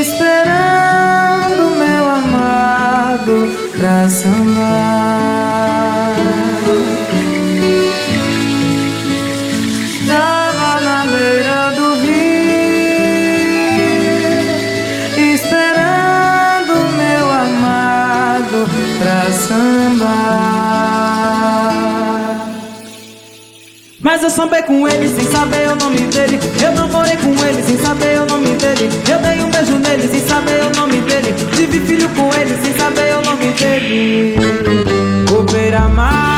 esperando 0.00 1.76
meu 1.76 2.08
amado 2.10 3.50
pra 3.76 4.08
sambar. 4.08 5.21
Sambei 24.52 24.64
com 24.64 24.86
ele 24.86 25.08
sem 25.08 25.24
saber 25.32 25.66
o 25.70 25.76
nome 25.76 26.00
dele. 26.08 26.38
Eu 26.62 26.72
namorei 26.72 27.16
com 27.16 27.32
ele 27.42 27.62
sem 27.62 27.78
saber 27.78 28.20
o 28.20 28.26
nome 28.26 28.50
dele. 28.56 28.90
Eu 29.10 29.18
dei 29.20 29.42
um 29.42 29.48
beijo 29.48 29.78
nele 29.78 30.06
sem 30.06 30.20
saber 30.20 30.62
o 30.66 30.78
nome 30.78 31.00
dele. 31.00 31.34
Tive 31.56 31.80
filho 31.80 32.06
com 32.10 32.28
ele 32.34 32.54
sem 32.62 32.74
saber 32.74 33.16
o 33.16 33.22
nome 33.22 33.50
dele. 33.52 34.36
O 35.34 35.42
Beira-Mar, 35.50 36.31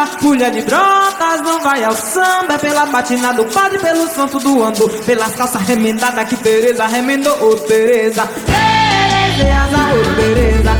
baba, 0.00 0.18
mulher 0.22 0.50
de 0.50 0.62
brotas, 0.62 1.42
não 1.42 1.60
vai 1.60 1.84
ao 1.84 1.94
samba. 1.94 2.54
É 2.54 2.58
pela 2.58 2.86
batina 2.86 3.32
do 3.32 3.44
padre, 3.44 3.78
pelo 3.78 4.08
santo 4.08 4.38
do 4.38 4.62
ando. 4.62 4.88
Pelas 5.04 5.34
calças 5.34 5.62
remendadas 5.62 6.28
que 6.28 6.36
Tereza 6.36 6.86
remendou, 6.86 7.32
ô 7.42 7.50
oh, 7.50 7.56
Tereza. 7.56 8.28
Tereza, 8.46 9.78
ô 9.78 10.00
oh, 10.00 10.14
Tereza. 10.16 10.70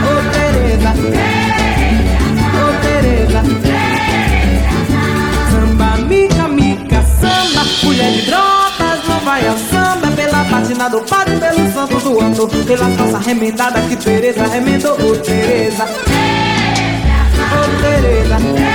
Ô 0.00 0.10
oh, 0.10 0.22
Tereza. 0.32 0.90
Ô 2.50 2.60
oh, 2.60 2.72
Tereza. 2.82 3.42
Tereza. 3.62 3.94
Samba, 5.50 5.96
mica, 5.98 6.48
mica, 6.48 7.02
samba, 7.20 7.64
mulher 7.82 8.12
de 8.12 8.22
brotas, 8.22 9.08
não 9.08 9.20
vai 9.20 9.46
ao 9.48 9.56
samba 9.56 10.08
pela 10.14 10.44
batina 10.44 10.88
do 10.90 11.00
padre 11.02 11.36
pelo 11.36 11.72
santo 11.72 11.98
do 11.98 12.20
ano 12.20 12.48
Pela 12.48 12.96
calça 12.96 13.18
remendada 13.18 13.80
que 13.82 13.96
Tereza 13.96 14.46
remendou, 14.46 14.92
ô 14.92 15.12
oh, 15.12 15.16
Tereza 15.16 15.86
Ô 17.84 18.73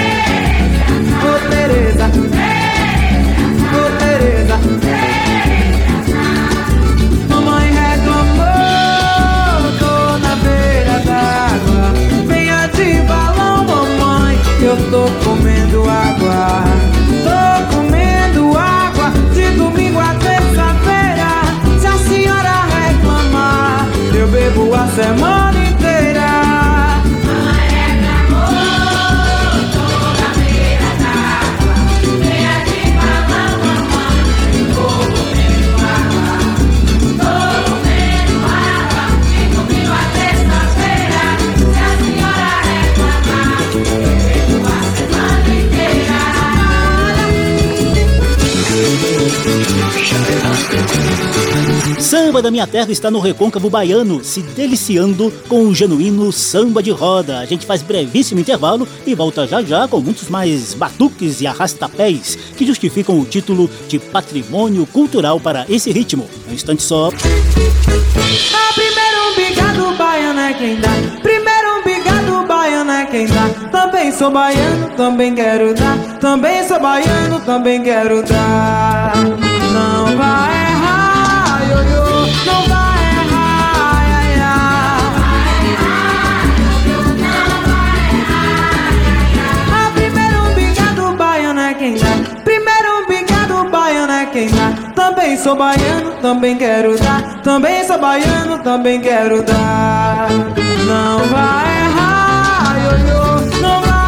Samba 52.30 52.44
da 52.44 52.52
Minha 52.52 52.68
Terra 52.68 52.92
está 52.92 53.10
no 53.10 53.20
Recôncavo 53.20 53.72
Baiano, 53.72 54.24
se 54.24 54.44
deliciando 54.44 55.34
com 55.48 55.64
o 55.64 55.74
genuíno 55.74 56.32
samba 56.32 56.84
de 56.84 56.92
roda. 56.92 57.40
A 57.40 57.46
gente 57.48 57.66
faz 57.66 57.82
brevíssimo 57.82 58.40
intervalo 58.40 58.88
e 59.04 59.16
volta 59.16 59.48
já 59.48 59.64
já 59.64 59.88
com 59.88 60.00
muitos 60.00 60.30
mais 60.30 60.76
batuques 60.76 61.42
e 61.42 61.48
arrastapés 61.48 62.38
que 62.56 62.68
justificam 62.68 63.20
o 63.20 63.26
título 63.26 63.68
de 63.88 63.98
patrimônio 63.98 64.86
cultural 64.86 65.40
para 65.40 65.66
esse 65.68 65.92
ritmo. 65.92 66.30
Um 66.48 66.54
instante 66.54 66.84
só. 66.84 67.08
A 67.08 67.12
umbigado 69.32 69.98
baiano 69.98 70.40
é 70.40 70.54
quem 70.54 70.80
dá. 70.80 70.92
Primeiro 71.24 71.82
baiano 72.48 72.92
é 72.92 73.08
quem 73.08 73.26
dá. 73.26 73.50
Também 73.72 74.12
sou 74.12 74.30
baiano, 74.30 74.90
também 74.96 75.34
quero 75.34 75.74
dar. 75.74 75.98
Também 76.20 76.64
sou 76.68 76.80
baiano, 76.80 77.40
também 77.40 77.82
quero 77.82 78.22
dar. 78.22 79.49
Quem 91.90 91.98
dá. 91.98 92.42
Primeiro 92.44 93.04
umbigado 93.04 93.70
baiano 93.70 94.12
é 94.12 94.26
quem 94.28 94.48
dá. 94.50 94.92
Também 94.94 95.38
sou 95.38 95.56
baiano, 95.56 96.12
também 96.22 96.58
quero 96.58 96.98
dar. 96.98 97.42
Também 97.42 97.84
sou 97.86 97.98
baiano, 97.98 98.60
também 98.60 99.02
quero 99.02 99.42
dar. 99.44 100.30
Não 100.86 101.20
vai 101.26 101.86
errar, 101.86 102.76
ioiô. 102.78 103.62
Não 103.62 103.82
vai 103.82 104.00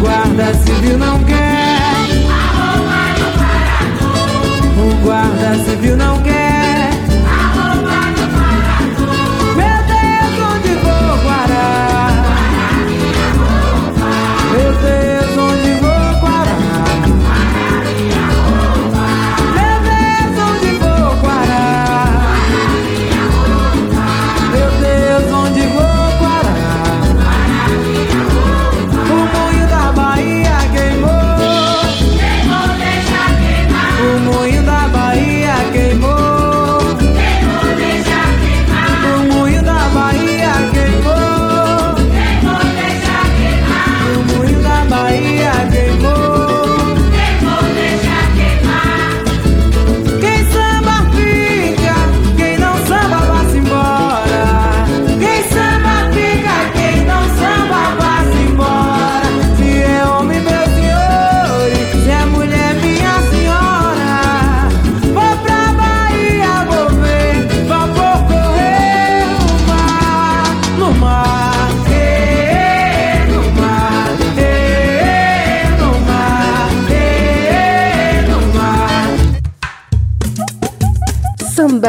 guarda 0.00 0.54
civil 0.54 0.98
não 0.98 1.22
quer. 1.24 1.78
O 4.78 5.04
guarda 5.04 5.54
civil 5.64 5.96
não 5.96 6.22
quer. 6.22 6.47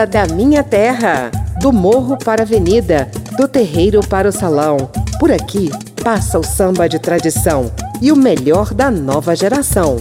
Da 0.06 0.28
Minha 0.28 0.64
Terra. 0.64 1.32
Do 1.62 1.74
morro 1.74 2.18
para 2.18 2.42
a 2.42 2.46
avenida, 2.46 3.10
do 3.38 3.48
terreiro 3.48 4.00
para 4.08 4.30
o 4.30 4.32
salão. 4.32 4.90
Por 5.20 5.32
aqui 5.32 5.70
passa 6.04 6.40
o 6.40 6.44
samba 6.44 6.88
de 6.88 7.00
tradição 7.00 7.72
e 8.02 8.12
o 8.12 8.16
melhor 8.16 8.74
da 8.74 8.90
nova 8.90 9.36
geração. 9.36 9.98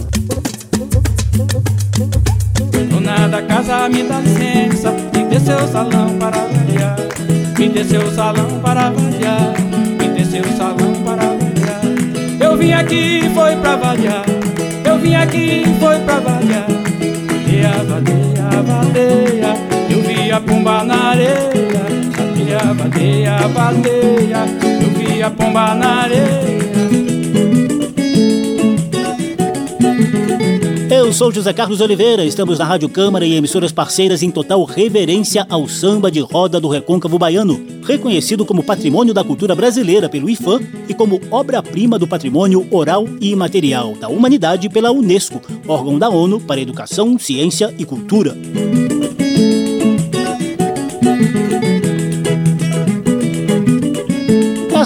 Casa, 3.47 3.89
me 3.89 4.03
dá 4.03 4.19
licença 4.19 4.91
Me 4.91 5.25
dê 5.25 5.39
seu 5.39 5.67
salão 5.67 6.17
para 6.19 6.37
variar 6.37 6.95
Me 7.57 7.69
dê 7.69 7.83
seu 7.83 8.11
salão 8.11 8.59
para 8.61 8.89
variar 8.89 9.53
Me 9.99 10.07
dê 10.09 10.25
seu 10.25 10.43
salão 10.55 10.93
para 11.03 11.25
variar 11.25 11.81
Eu 12.39 12.57
vim 12.57 12.71
aqui, 12.73 13.29
foi 13.33 13.55
pra 13.55 13.75
variar 13.75 14.25
Eu 14.85 14.97
vim 14.99 15.15
aqui, 15.15 15.63
foi 15.79 15.99
pra 15.99 16.19
variar 16.19 16.67
Vadeia, 17.27 17.83
vadeia, 17.83 18.61
vadeia 18.63 19.68
Eu 20.29 20.35
vi 20.35 20.35
a 20.35 20.41
pomba 20.41 20.83
na 20.83 20.95
areia 21.05 21.49
Vadeia, 22.15 22.73
vadeia, 22.75 23.47
vadeia 23.47 24.45
Eu 24.79 24.89
vi 24.91 25.23
a 25.23 25.31
pomba 25.31 25.73
na 25.73 26.01
areia 26.01 26.49
Eu 30.91 31.11
sou 31.11 31.31
José 31.31 31.51
Carlos 31.51 31.81
Oliveira, 31.81 32.23
estamos 32.23 32.59
na 32.59 32.65
Rádio 32.65 32.87
Câmara 32.89 33.25
e 33.25 33.33
emissoras 33.33 33.71
parceiras 33.71 34.21
em 34.21 34.29
total 34.29 34.63
reverência 34.65 35.47
ao 35.49 35.67
samba 35.67 36.11
de 36.11 36.19
roda 36.19 36.59
do 36.59 36.69
Recôncavo 36.69 37.17
Baiano, 37.17 37.59
reconhecido 37.83 38.45
como 38.45 38.63
Patrimônio 38.63 39.15
da 39.15 39.23
Cultura 39.23 39.55
Brasileira 39.55 40.07
pelo 40.07 40.29
IFAM 40.29 40.61
e 40.87 40.93
como 40.93 41.19
obra-prima 41.31 41.97
do 41.97 42.07
patrimônio 42.07 42.67
oral 42.69 43.07
e 43.19 43.31
imaterial 43.31 43.95
da 43.95 44.07
humanidade 44.07 44.69
pela 44.69 44.91
Unesco, 44.91 45.41
órgão 45.67 45.97
da 45.97 46.09
ONU 46.09 46.39
para 46.39 46.61
Educação, 46.61 47.17
Ciência 47.17 47.73
e 47.79 47.85
Cultura. 47.85 48.37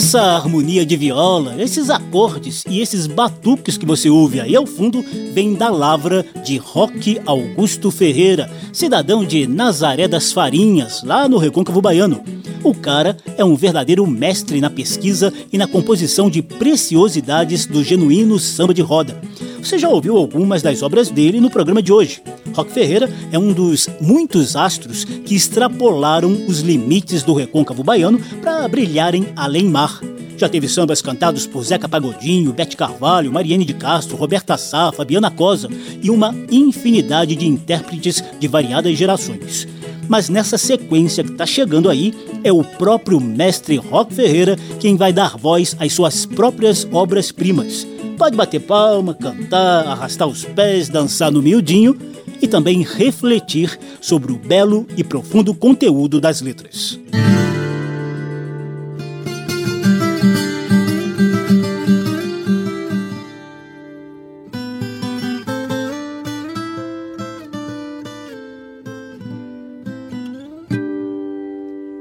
Essa 0.03 0.19
harmonia 0.19 0.85
de 0.85 0.97
viola, 0.97 1.55
esses 1.57 1.89
acordes 1.89 2.65
e 2.69 2.81
esses 2.81 3.07
batuques 3.07 3.77
que 3.77 3.85
você 3.85 4.09
ouve 4.09 4.41
aí 4.41 4.53
ao 4.53 4.67
fundo 4.67 5.01
vem 5.31 5.53
da 5.53 5.69
lavra 5.69 6.25
de 6.43 6.57
Roque 6.57 7.21
Augusto 7.25 7.89
Ferreira, 7.89 8.51
cidadão 8.73 9.23
de 9.23 9.47
Nazaré 9.47 10.05
das 10.05 10.33
Farinhas, 10.33 11.03
lá 11.03 11.29
no 11.29 11.37
Recôncavo 11.37 11.81
Baiano. 11.81 12.21
O 12.65 12.75
cara 12.75 13.15
é 13.37 13.45
um 13.45 13.55
verdadeiro 13.55 14.05
mestre 14.05 14.59
na 14.59 14.69
pesquisa 14.69 15.31
e 15.53 15.57
na 15.57 15.67
composição 15.67 16.29
de 16.29 16.41
preciosidades 16.41 17.65
do 17.65 17.81
genuíno 17.81 18.37
samba 18.37 18.73
de 18.73 18.81
roda. 18.81 19.17
Você 19.59 19.79
já 19.79 19.87
ouviu 19.87 20.17
algumas 20.17 20.61
das 20.61 20.81
obras 20.81 21.09
dele 21.09 21.39
no 21.39 21.49
programa 21.49 21.81
de 21.81 21.93
hoje. 21.93 22.21
Roque 22.53 22.71
Ferreira 22.71 23.09
é 23.31 23.39
um 23.39 23.51
dos 23.51 23.89
muitos 23.99 24.55
astros 24.55 25.03
que 25.03 25.35
extrapolaram 25.35 26.45
os 26.47 26.59
limites 26.59 27.23
do 27.23 27.33
recôncavo 27.33 27.83
baiano 27.83 28.19
para 28.41 28.67
brilharem 28.67 29.27
além 29.35 29.65
mar. 29.65 29.99
Já 30.37 30.49
teve 30.49 30.67
sambas 30.67 31.01
cantados 31.01 31.47
por 31.47 31.63
Zeca 31.63 31.87
Pagodinho, 31.87 32.53
Bete 32.53 32.75
Carvalho, 32.75 33.31
Mariane 33.31 33.65
de 33.65 33.73
Castro, 33.73 34.17
Roberta 34.17 34.57
Sá, 34.57 34.91
Fabiana 34.91 35.31
Cosa 35.31 35.69
e 36.01 36.09
uma 36.09 36.35
infinidade 36.51 37.35
de 37.35 37.47
intérpretes 37.47 38.23
de 38.39 38.47
variadas 38.47 38.97
gerações. 38.97 39.67
Mas 40.07 40.29
nessa 40.29 40.57
sequência 40.57 41.23
que 41.23 41.31
está 41.31 41.45
chegando 41.45 41.89
aí, 41.89 42.13
é 42.43 42.51
o 42.51 42.63
próprio 42.63 43.21
mestre 43.21 43.77
Rock 43.77 44.13
Ferreira 44.13 44.57
quem 44.79 44.97
vai 44.97 45.13
dar 45.13 45.37
voz 45.37 45.75
às 45.79 45.93
suas 45.93 46.25
próprias 46.25 46.87
obras-primas. 46.91 47.87
Pode 48.23 48.37
bater 48.37 48.61
palma, 48.61 49.13
cantar, 49.13 49.85
arrastar 49.85 50.29
os 50.29 50.45
pés, 50.45 50.87
dançar 50.87 51.29
no 51.29 51.41
miudinho 51.41 51.99
e 52.41 52.47
também 52.47 52.81
refletir 52.81 53.77
sobre 53.99 54.31
o 54.31 54.37
belo 54.37 54.87
e 54.95 55.03
profundo 55.03 55.53
conteúdo 55.53 56.21
das 56.21 56.39
letras. 56.39 56.97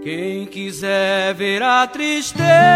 Quem 0.04 0.46
quiser 0.46 1.34
ver 1.34 1.64
a 1.64 1.84
tristeza 1.88 2.71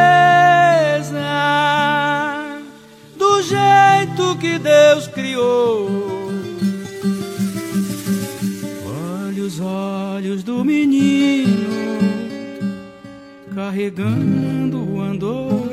carregando 13.76 14.90
o 14.90 15.02
andor. 15.02 15.68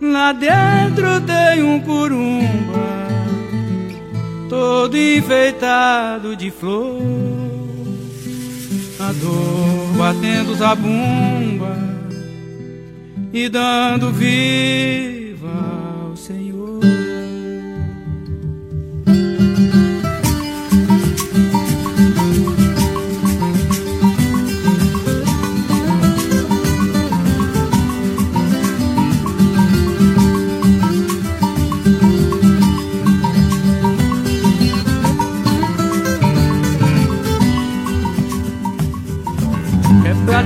Lá 0.00 0.32
dentro 0.32 1.20
tem 1.20 1.62
um 1.62 1.78
curumba 1.80 3.08
todo 4.48 4.96
enfeitado 4.96 6.34
de 6.34 6.50
flor 6.50 7.00
a 8.98 9.12
dor 9.12 9.96
batendo 9.96 10.54
zabumba 10.54 11.76
e 13.32 13.48
dando 13.48 14.10
viva 14.12 15.11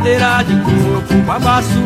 Quebradeira 0.06 0.44
de 0.44 0.54
coco, 0.60 1.22
babaçuê 1.26 1.80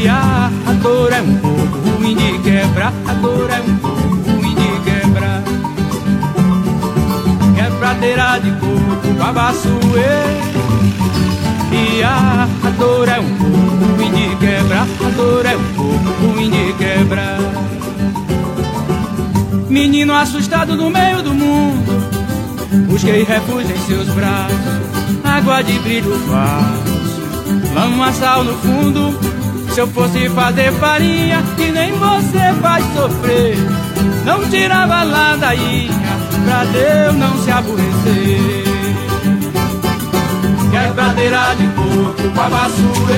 E 0.00 0.08
a, 0.08 0.50
a 0.66 0.72
dor 0.82 1.12
é 1.12 1.22
um 1.22 1.36
pouco 1.36 1.78
ruim 1.90 2.16
de 2.16 2.38
quebrar 2.40 2.92
A 3.06 3.12
dor 3.14 3.48
é 3.48 3.60
um 3.60 3.76
pouco 3.76 4.30
ruim 4.32 4.52
de 4.52 4.80
quebrar 4.80 5.42
Quebradeira 7.54 8.40
de 8.40 8.50
coco, 8.50 9.14
babaçuê 9.16 10.00
E 11.70 12.02
a, 12.02 12.48
a 12.64 12.70
dor 12.70 13.08
é 13.08 13.20
um 13.20 13.36
pouco 13.36 13.94
ruim 13.94 14.10
de 14.10 14.36
quebrar 14.44 14.82
A 15.06 15.10
dor 15.10 15.46
é 15.46 15.56
um 15.56 15.74
pouco 15.76 16.26
ruim 16.26 16.50
de 16.50 16.72
quebrar 16.72 17.38
Menino 19.68 20.16
assustado 20.16 20.74
no 20.74 20.90
meio 20.90 21.22
do 21.22 21.32
mundo 21.32 22.88
Busquei 22.88 23.22
refúgio 23.22 23.70
em 23.70 23.86
seus 23.86 24.08
braços 24.08 25.01
Água 25.32 25.62
de 25.62 25.78
brilho 25.78 26.12
falso 26.28 27.72
Lama, 27.74 28.12
sal 28.12 28.44
no 28.44 28.52
fundo. 28.58 29.18
Se 29.72 29.80
eu 29.80 29.86
fosse 29.86 30.28
fazer 30.28 30.70
farinha 30.72 31.42
Que 31.56 31.70
nem 31.70 31.92
você 31.92 32.52
faz 32.60 32.84
sofrer. 32.94 33.56
Não 34.26 34.44
tirava 34.50 35.02
lá 35.02 35.34
da 35.36 35.54
ilha 35.54 35.94
Pra 36.44 36.64
Deus 36.64 37.16
não 37.16 37.42
se 37.42 37.50
aborrecer. 37.50 38.62
Quebradeira 40.70 41.54
de 41.56 41.66
coco, 41.68 42.28
babaçuê 42.34 43.14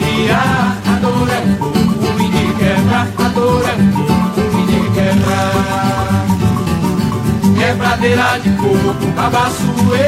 E 0.00 0.30
a, 0.30 0.76
a 0.92 0.98
dor 1.00 1.28
é 1.28 1.56
pouco 1.58 1.78
de 1.78 2.54
quebrar 2.54 3.08
A 3.18 3.28
dor 3.30 3.64
é 3.64 3.76
pouco 3.96 4.66
de 4.66 4.90
quebrar 4.90 5.85
Quebradeira 7.66 8.38
de 8.44 8.50
coco, 8.50 9.06
babaçuê 9.16 9.98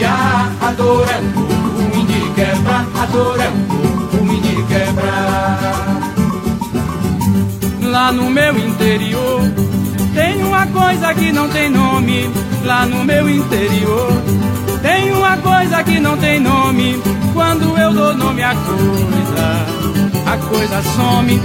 E 0.00 0.04
a, 0.06 0.50
a 0.62 0.72
dor 0.72 1.06
é 1.06 1.18
um 1.18 1.90
ruim 1.92 2.06
de 2.06 2.30
quebrar 2.30 2.86
A 2.98 3.04
dor 3.04 3.38
é 3.38 3.48
um 3.50 4.26
ruim 4.26 4.40
de 4.40 4.62
quebrar 4.62 6.14
Lá 7.82 8.10
no 8.10 8.30
meu 8.30 8.56
interior 8.56 9.42
Tem 10.14 10.42
uma 10.42 10.66
coisa 10.66 11.12
que 11.12 11.30
não 11.30 11.46
tem 11.50 11.68
nome. 11.68 12.30
Lá 12.64 12.86
no 12.86 13.04
meu 13.04 13.28
interior 13.28 14.12
Tem 14.80 15.12
uma 15.12 15.36
coisa 15.36 15.84
que 15.84 16.00
não 16.00 16.16
tem 16.16 16.40
nome. 16.40 16.98
Quando 17.34 17.76
eu 17.76 17.92
dou 17.92 18.14
nome 18.14 18.42
à 18.42 18.54
coisa 18.54 20.24
A 20.24 20.38
coisa 20.38 20.82
some. 20.96 21.38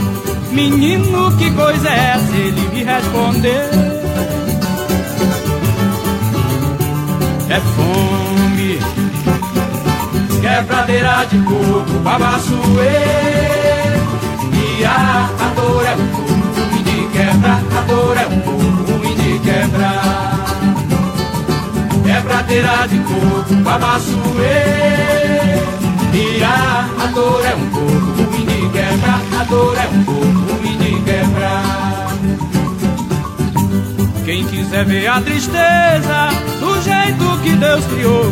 Menino, 0.53 1.35
que 1.37 1.51
coisa 1.51 1.89
é 1.89 2.13
essa? 2.15 2.37
Ele 2.37 2.69
me 2.73 2.83
respondeu 2.85 4.00
é 7.51 7.59
fome. 7.59 8.79
Quebradeira 10.41 11.25
de 11.29 11.37
coco, 11.39 11.99
babaçuê. 12.03 12.87
E 14.53 14.85
a, 14.85 15.29
dor 15.55 15.85
é 15.85 15.95
um 15.95 16.07
pouco 16.07 16.31
ruim 16.31 16.83
de 16.83 17.07
quebra, 17.11 17.59
a 17.77 17.81
dor 17.81 18.17
é 18.17 18.27
um 18.27 18.39
pouco 18.39 18.91
ruim 18.91 19.15
de 19.15 19.39
quebra. 19.39 19.91
Quebradeira 22.05 22.87
de 22.87 22.99
coco, 22.99 23.55
babaçuê. 23.63 24.61
E 26.13 26.43
a, 26.43 26.87
a 27.03 27.07
dor 27.07 27.45
é 27.45 27.55
um 27.55 27.69
pouco 27.69 28.31
ruim 28.31 28.45
de 28.45 28.69
quebra, 28.69 29.19
a 29.39 29.43
dor 29.43 29.77
é 29.77 29.87
um 29.93 30.03
pouco 30.03 30.53
ruim 30.53 30.77
de 30.77 31.01
quebra. 31.01 31.61
Quem 34.25 34.45
quiser 34.45 34.85
ver 34.85 35.07
a 35.07 35.19
tristeza 35.19 36.29
do 36.81 36.83
jeito 36.83 37.41
que 37.43 37.51
Deus 37.51 37.85
criou, 37.85 38.25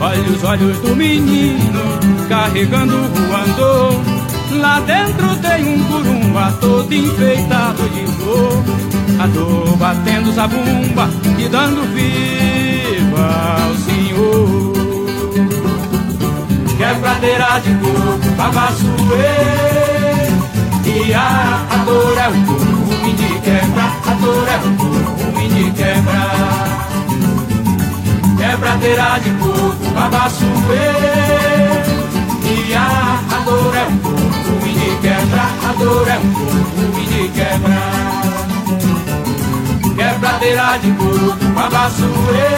olhe 0.00 0.30
os 0.30 0.44
olhos 0.44 0.76
do 0.78 0.94
menino 0.94 1.80
carregando 2.28 2.94
o 2.94 3.36
andor. 3.36 4.02
Lá 4.60 4.80
dentro 4.80 5.34
tem 5.36 5.74
um 5.74 5.84
curumba 5.84 6.52
todo 6.60 6.92
enfeitado 6.92 7.88
de 7.88 8.06
flor, 8.12 8.64
a 9.20 9.26
dor 9.28 9.76
batendo 9.76 10.32
zabumba 10.32 11.08
e 11.38 11.48
dando 11.48 11.82
viva 11.94 13.56
ao 13.62 13.74
Senhor. 13.76 14.72
Quebradeira 16.76 17.60
de 17.60 17.74
coco, 17.74 18.34
babaçuê, 18.36 18.88
e 20.84 21.14
a, 21.14 21.84
dor 21.84 22.18
é 22.18 22.28
um 22.28 22.44
pouco 22.44 22.64
ruim 22.64 23.14
de 23.14 23.40
quebra, 23.40 23.92
a 24.06 24.14
dor 24.14 24.48
é 24.48 24.66
um 24.66 24.76
pouco 24.76 25.07
Quebradeira 28.78 29.18
de 29.20 29.30
coco, 29.32 29.90
babaçuê 29.92 30.46
E 32.44 32.74
a, 32.74 33.18
a 33.34 33.40
dor 33.44 33.74
é 33.74 33.86
um 33.88 33.98
pouco 33.98 34.18
ruim 34.60 34.72
de 34.72 34.96
quebrar 35.00 35.52
A 35.68 35.72
dor 35.72 36.08
é 36.08 36.18
um 36.18 36.32
pouco 36.32 36.80
ruim 36.94 37.06
de 37.06 37.28
quebrar 37.30 38.22
Quebradeira 39.96 40.78
de 40.78 40.92
coco, 40.92 41.44
babaçuê 41.54 42.50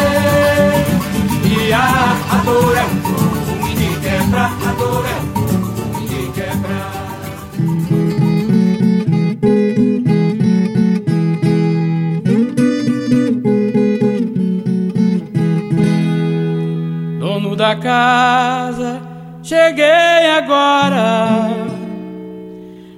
E 1.43 1.73
a, 1.73 2.17
a 2.31 2.37
dor 2.45 2.77
é 2.77 2.83
um 2.83 2.97
pouco 2.97 3.63
ruim 3.63 3.75
de 3.75 3.89
quebrar 4.01 4.53
A 4.69 4.73
dor 4.73 5.07
é 5.07 5.21
um 5.23 5.30
da 17.71 17.77
casa. 17.77 19.01
Cheguei 19.43 20.31
agora. 20.37 21.51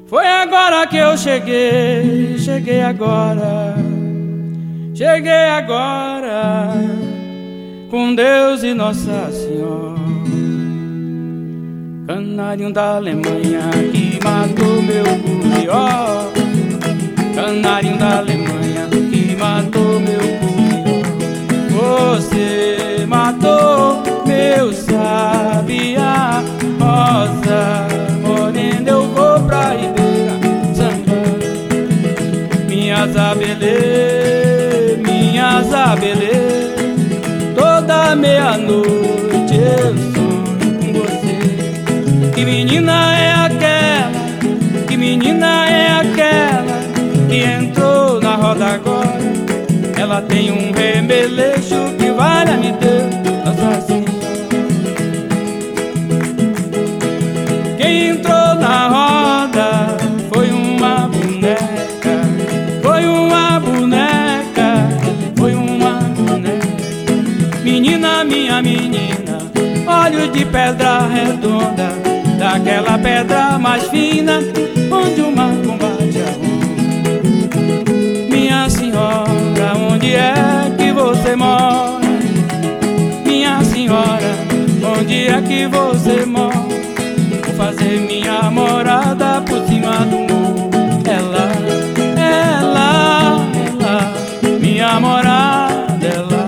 Foi 0.06 0.26
agora 0.26 0.86
que 0.86 0.96
eu 0.96 1.16
cheguei. 1.16 2.38
Cheguei 2.38 2.80
agora. 2.80 3.74
Cheguei 4.94 5.48
agora. 5.48 6.74
Com 7.90 8.14
Deus 8.14 8.62
e 8.62 8.72
Nossa 8.72 9.30
Senhora. 9.30 9.92
Canário 12.06 12.72
da 12.72 12.96
Alemanha 12.96 13.70
que 13.92 14.18
matou 14.22 14.82
meu 14.82 15.04
curió 15.04 16.32
Canário 17.34 17.96
da 17.96 18.18
Alemanha 18.18 18.88
que 18.90 19.36
matou 19.36 20.00
meu 20.00 20.20
curió 20.40 22.16
Você 22.16 23.06
matou 23.06 24.11
meu 24.54 24.72
sabiá 24.72 26.42
Rosa 26.78 27.86
morena 28.22 28.90
eu 28.90 29.08
vou 29.08 29.40
pra 29.40 29.70
Ribeira 29.70 30.34
Samba 30.74 31.22
Minha 32.68 33.06
zabelê, 33.06 34.96
minha 34.98 35.62
zabelê 35.62 36.72
Toda 37.54 38.14
meia-noite 38.14 39.54
eu 39.54 40.12
que 42.34 42.46
menina 42.46 43.16
é 43.16 43.32
aquela? 43.34 44.10
Que 44.88 44.96
menina 44.96 45.68
é 45.70 45.92
aquela 45.92 46.80
que 47.28 47.44
entrou 47.44 48.20
na 48.20 48.34
roda 48.34 48.66
agora? 48.66 49.20
Ela 49.96 50.20
tem 50.22 50.50
um 50.50 50.72
remeleixo 50.72 51.94
que 51.96 52.10
vale 52.10 52.56
me 52.56 52.72
Deus, 52.72 53.14
nossa 53.44 53.80
senhora. 53.82 54.01
Entrou 57.92 58.54
na 58.56 58.88
roda 58.88 60.02
foi 60.32 60.50
uma 60.50 61.08
boneca, 61.08 62.20
foi 62.82 63.06
uma 63.06 63.60
boneca, 63.60 64.88
foi 65.36 65.54
uma 65.54 66.00
boneca. 66.16 67.60
Menina, 67.62 68.24
minha 68.24 68.62
menina, 68.62 69.38
olhos 69.86 70.32
de 70.32 70.44
pedra 70.46 71.06
redonda 71.06 71.92
daquela 72.38 72.98
pedra 72.98 73.58
mais 73.58 73.84
fina 73.88 74.40
onde 74.90 75.20
o 75.20 75.30
mar 75.36 75.54
combate 75.64 76.18
a 76.18 76.30
onda. 76.40 76.72
Minha 78.34 78.70
senhora, 78.70 79.76
onde 79.92 80.14
é 80.14 80.34
que 80.78 80.92
você 80.92 81.36
mora? 81.36 82.00
Minha 83.24 83.62
senhora, 83.64 84.34
onde 84.98 85.28
é 85.28 85.42
que 85.42 85.66
você 85.66 86.24
mora? 86.24 86.91
Fazer 87.56 88.00
minha 88.00 88.50
morada 88.50 89.40
por 89.42 89.66
cima 89.66 90.04
do 90.06 90.18
morro. 90.18 90.70
Ela, 91.06 91.52
ela, 92.18 93.46
ela, 93.66 94.58
minha 94.60 95.00
morada, 95.00 96.06
ela. 96.06 96.44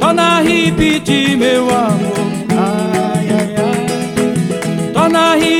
Torna 0.00 0.38
a 0.38 0.40
repetir, 0.42 1.36
meu 1.36 1.68
amor. 1.70 2.12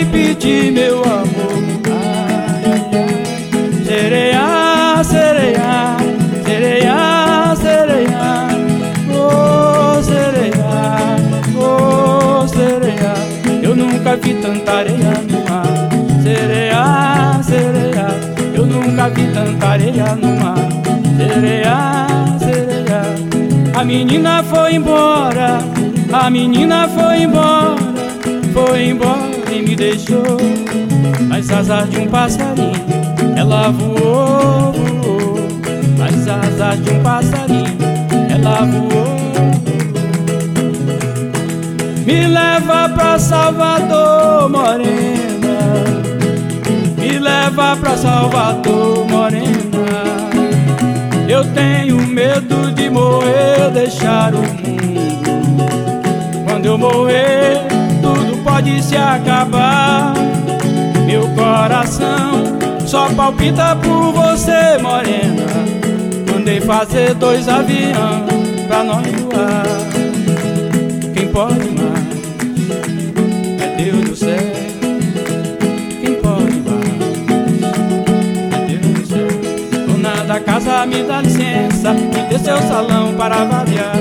repetir 0.02 0.72
meu 0.72 1.02
amor. 1.02 1.52
Sereia, 3.84 3.84
sereia, 3.84 4.71
nunca 14.12 14.16
vi 14.16 14.34
tanta 14.34 14.72
areia 14.72 15.14
no 15.30 15.44
mar. 15.48 15.66
Sereia, 16.22 17.42
sereia, 17.42 18.06
eu 18.54 18.66
nunca 18.66 19.08
vi 19.08 19.26
tanta 19.28 19.66
areia 19.66 20.14
no 20.16 20.36
mar. 20.36 20.68
Sereia, 21.16 22.06
sereia. 22.38 23.02
A 23.74 23.84
menina 23.84 24.42
foi 24.42 24.74
embora, 24.74 25.60
a 26.12 26.30
menina 26.30 26.88
foi 26.88 27.22
embora, 27.22 27.76
foi 28.52 28.88
embora 28.88 29.30
e 29.50 29.62
me 29.62 29.74
deixou 29.74 30.36
nas 31.28 31.50
asas 31.50 31.88
de 31.90 32.00
um 32.00 32.08
passarinho. 32.08 32.84
Ela 33.34 33.70
voou, 33.70 34.72
voou 34.72 35.48
nas 35.96 36.28
asas 36.28 36.84
de 36.84 36.90
um 36.90 37.02
passarinho. 37.02 37.78
Ela 38.30 38.64
voou. 38.66 39.21
Me 42.12 42.26
leva 42.26 42.90
pra 42.90 43.18
Salvador, 43.18 44.46
morena. 44.50 45.56
Me 46.98 47.18
leva 47.18 47.74
pra 47.74 47.96
Salvador, 47.96 49.06
morena. 49.08 50.02
Eu 51.26 51.42
tenho 51.54 51.96
medo 52.06 52.70
de 52.72 52.90
morrer, 52.90 53.70
deixar 53.72 54.34
o 54.34 54.42
mundo. 54.42 55.64
Quando 56.44 56.66
eu 56.66 56.76
morrer 56.76 57.62
pode 58.44 58.82
se 58.82 58.94
acabar. 58.94 60.12
Meu 61.06 61.26
coração 61.30 62.42
só 62.86 63.08
palpita 63.08 63.74
por 63.76 64.12
você, 64.12 64.76
morena. 64.82 65.46
Mandei 66.30 66.60
fazer 66.60 67.14
dois 67.14 67.48
aviões 67.48 67.94
pra 68.68 68.84
nós 68.84 69.06
voar. 69.06 69.64
Quem 71.14 71.28
pode 71.28 71.70
mais? 71.70 71.81
Céu. 74.14 74.36
Quem 76.00 76.14
pode 76.16 76.60
mais? 76.60 77.62
É 78.52 78.66
Deus 78.66 78.98
do 78.98 79.06
céu. 79.06 79.86
Dona 79.86 80.24
da 80.24 80.40
casa, 80.40 80.86
me 80.86 81.02
dá 81.02 81.22
licença. 81.22 81.92
Me 81.92 82.28
dê 82.28 82.38
seu 82.38 82.58
salão 82.68 83.14
para 83.14 83.42
avaliar. 83.42 83.96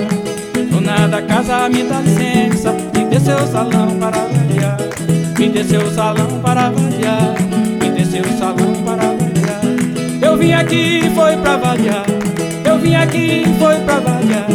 Dona 0.70 1.07
da 1.07 1.22
casa, 1.22 1.70
me 1.70 1.84
dá 1.84 2.01
licença. 2.01 2.74
Me 2.93 3.05
dê 3.05 3.20
seu 3.20 3.47
salão 3.47 3.97
para 3.99 4.22
avaliar. 4.22 4.41
Me 5.41 5.49
desceu 5.49 5.82
o 5.82 5.91
salão 5.91 6.39
para 6.43 6.70
variar 6.70 7.34
Me 7.82 7.89
desceu 7.89 8.22
o 8.22 8.38
salão 8.38 8.76
para 8.86 9.07
variar 9.07 9.62
Eu 10.22 10.38
vim 10.38 10.53
aqui 10.53 11.09
foi 11.16 11.36
pra 11.38 11.57
variar 11.57 12.05
Eu 12.64 12.78
vim 12.78 12.93
aqui 12.93 13.45
foi 13.57 13.76
pra 13.78 13.99
variar 14.01 14.45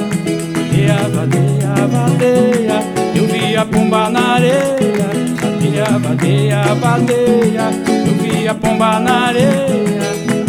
Vadeia, 0.55 1.09
vadeia, 1.09 1.87
vadeia 1.89 2.83
Eu 3.17 3.27
vi 3.27 3.57
a 3.57 3.65
pomba 3.65 4.11
na 4.11 4.35
areia 4.35 4.96
Vadeia, 5.99 6.63
vadeia, 6.81 7.71
Eu 8.07 8.15
vi 8.15 8.49
a 8.49 8.55
pomba 8.55 9.01
na 9.01 9.27
areia 9.27 10.03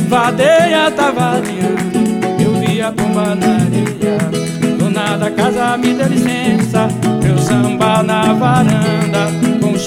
Vadeia 0.09 0.91
tá 0.91 1.11
vadeando 1.11 2.43
Eu 2.43 2.53
vi 2.59 2.81
a 2.81 2.91
pomba 2.91 3.35
na 3.35 3.53
areia 3.55 4.77
Dona 4.77 5.17
da 5.17 5.31
casa 5.31 5.77
me 5.77 5.93
dê 5.93 6.03
licença. 6.05 6.88
Eu 7.27 7.38
samba 7.38 8.03
na 8.03 8.33
varanda 8.33 9.27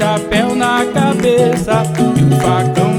chapéu 0.01 0.55
na 0.55 0.85
cabeça 0.87 1.83
e 2.17 2.23
o 2.23 2.41
facão 2.41 2.90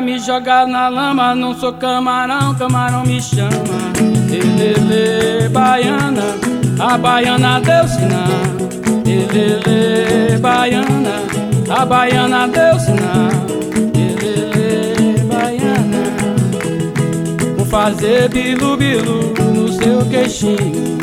me 0.00 0.18
joga 0.18 0.66
na 0.66 0.88
lama, 0.88 1.34
não 1.34 1.54
sou 1.54 1.72
camarão, 1.72 2.54
camarão 2.54 3.02
me 3.04 3.20
chama. 3.20 3.50
Elele, 4.30 5.48
baiana, 5.48 6.36
a 6.78 6.96
baiana 6.96 7.60
deu 7.60 7.88
sinal. 7.88 8.28
Elele, 9.04 10.38
baiana, 10.38 11.22
a 11.68 11.84
baiana 11.84 12.48
deu 12.48 12.78
sinal. 12.80 13.50
Fazer 17.70 18.28
bilu-bilu 18.28 19.32
no 19.54 19.68
seu 19.72 20.04
queixinho. 20.06 20.98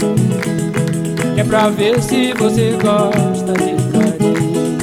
Que 1.34 1.40
é 1.40 1.44
pra 1.46 1.70
ver 1.70 2.02
se 2.02 2.34
você 2.34 2.78
gosta 2.84 3.54
de 3.54 3.74
carinho. 3.94 4.78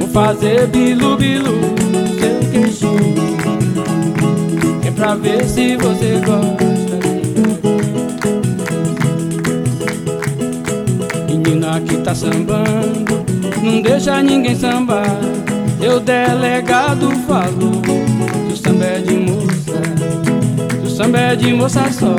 Vou 0.00 0.08
fazer 0.08 0.66
bilu-bilu 0.66 1.49
pra 5.10 5.16
ver 5.16 5.44
se 5.44 5.76
você 5.76 6.20
gosta. 6.24 6.70
que 11.86 11.98
tá 11.98 12.14
sambando, 12.14 13.24
não 13.62 13.80
deixa 13.80 14.20
ninguém 14.22 14.56
sambar. 14.56 15.06
Eu 15.80 16.00
delegado 16.00 17.10
falo, 17.26 17.80
do 18.48 18.56
samba 18.56 18.84
é 18.84 18.98
de 18.98 19.14
moça, 19.14 19.80
do 20.82 20.90
samba 20.90 21.18
é 21.18 21.36
de 21.36 21.52
moça 21.54 21.90
só. 21.92 22.14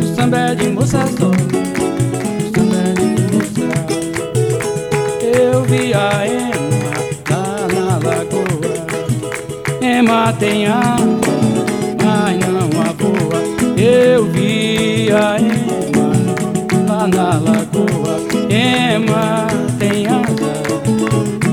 Do 0.00 0.16
samba 0.16 0.36
é 0.38 0.54
de 0.54 0.68
moça, 0.68 0.98
do 1.00 1.06
samba 1.06 1.06
de 1.06 1.06
moça 1.06 1.06
só. 1.18 1.30
Do 1.30 2.50
samba 2.54 2.76
é 2.76 2.92
de 2.94 3.06
moça. 3.36 3.68
Eu 5.22 5.62
vi 5.64 5.92
a 5.94 6.55
Ema 9.96 10.12
lá 10.12 10.28
na 10.28 10.28
lagoa, 10.28 10.28
Ema 10.28 10.32
tem 10.34 10.66
água, 10.66 11.74
mas 12.04 12.38
não 12.38 12.82
a 12.82 12.92
boa. 12.92 13.40
Eu 13.78 14.26
vi 14.26 15.08
a 15.10 15.38
Ema 15.38 16.12
lá 16.86 17.06
na 17.06 17.38
lagoa. 17.38 18.20
Ema 18.50 19.46
tem 19.78 20.06
água, 20.06 20.52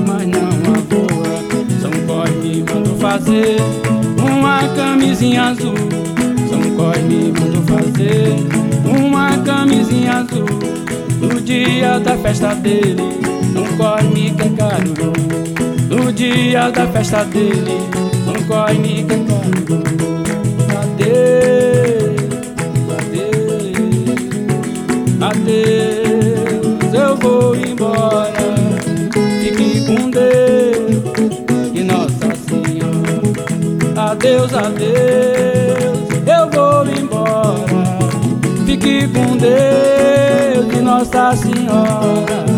mas 0.06 0.26
não 0.26 0.74
a 0.74 0.78
boa. 0.90 1.32
São 1.80 1.90
Cosme 2.06 2.64
mandou 2.68 2.96
fazer 2.98 3.56
uma 4.18 4.68
camisinha 4.76 5.44
azul. 5.44 5.74
São 6.50 6.60
Cosme 6.76 7.32
mandou 7.32 7.62
fazer 7.62 8.34
uma 8.84 9.38
camisinha 9.38 10.18
azul. 10.18 10.46
No 11.18 11.40
dia 11.40 11.98
da 11.98 12.14
festa 12.18 12.54
dele, 12.54 13.00
não 13.54 13.64
corre 13.78 14.30
que 14.32 14.42
é 14.42 14.48
caro. 14.50 15.12
No 15.88 16.12
dia 16.12 16.70
da 16.70 16.86
festa 16.88 17.24
dele, 17.24 17.78
corre 18.46 19.04
que 19.04 19.12
é 19.12 19.18
caro. 19.26 19.84
Adeus, 20.82 22.20
adeus, 22.98 23.98
adeus, 25.20 26.94
eu 26.94 27.16
vou 27.16 27.56
embora. 27.56 28.32
Fique 29.40 29.84
com 29.86 30.10
Deus 30.10 31.04
e 31.74 31.82
Nossa 31.82 32.34
Senhora. 32.48 34.10
Adeus, 34.10 34.52
adeus, 34.54 36.08
eu 36.26 36.50
vou 36.50 36.86
embora. 36.86 37.98
Fique 38.66 39.08
com 39.08 39.36
Deus 39.36 40.72
e 40.76 40.80
Nossa 40.82 41.36
Senhora. 41.36 42.53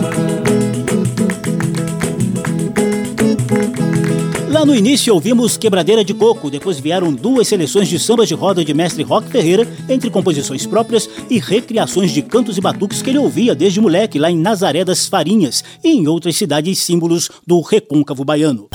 Lá 4.57 4.64
no 4.64 4.74
início 4.74 5.12
ouvimos 5.12 5.59
Quebradeira 5.59 6.02
de 6.02 6.14
Coco, 6.14 6.50
depois 6.50 6.80
vieram 6.80 7.12
duas 7.12 7.46
seleções 7.46 7.88
de 7.88 7.98
sambas 7.98 8.26
de 8.26 8.32
roda 8.32 8.64
de 8.64 8.72
mestre 8.72 9.02
Rock 9.02 9.28
Ferreira, 9.28 9.68
entre 9.86 10.09
composições 10.09 10.64
próprias 10.64 11.11
e 11.28 11.38
recriações 11.38 12.11
de 12.11 12.22
cantos 12.22 12.57
e 12.57 12.61
batuques 12.62 13.02
que 13.02 13.11
ele 13.11 13.18
ouvia 13.18 13.54
desde 13.54 13.82
moleque 13.82 14.18
lá 14.18 14.30
em 14.30 14.38
Nazaré 14.38 14.82
das 14.82 15.07
Farinhas 15.07 15.62
e 15.84 15.90
em 15.90 16.09
outras 16.09 16.36
cidades 16.36 16.78
símbolos 16.78 17.30
do 17.46 17.61
recôncavo 17.61 18.24
baiano. 18.24 18.70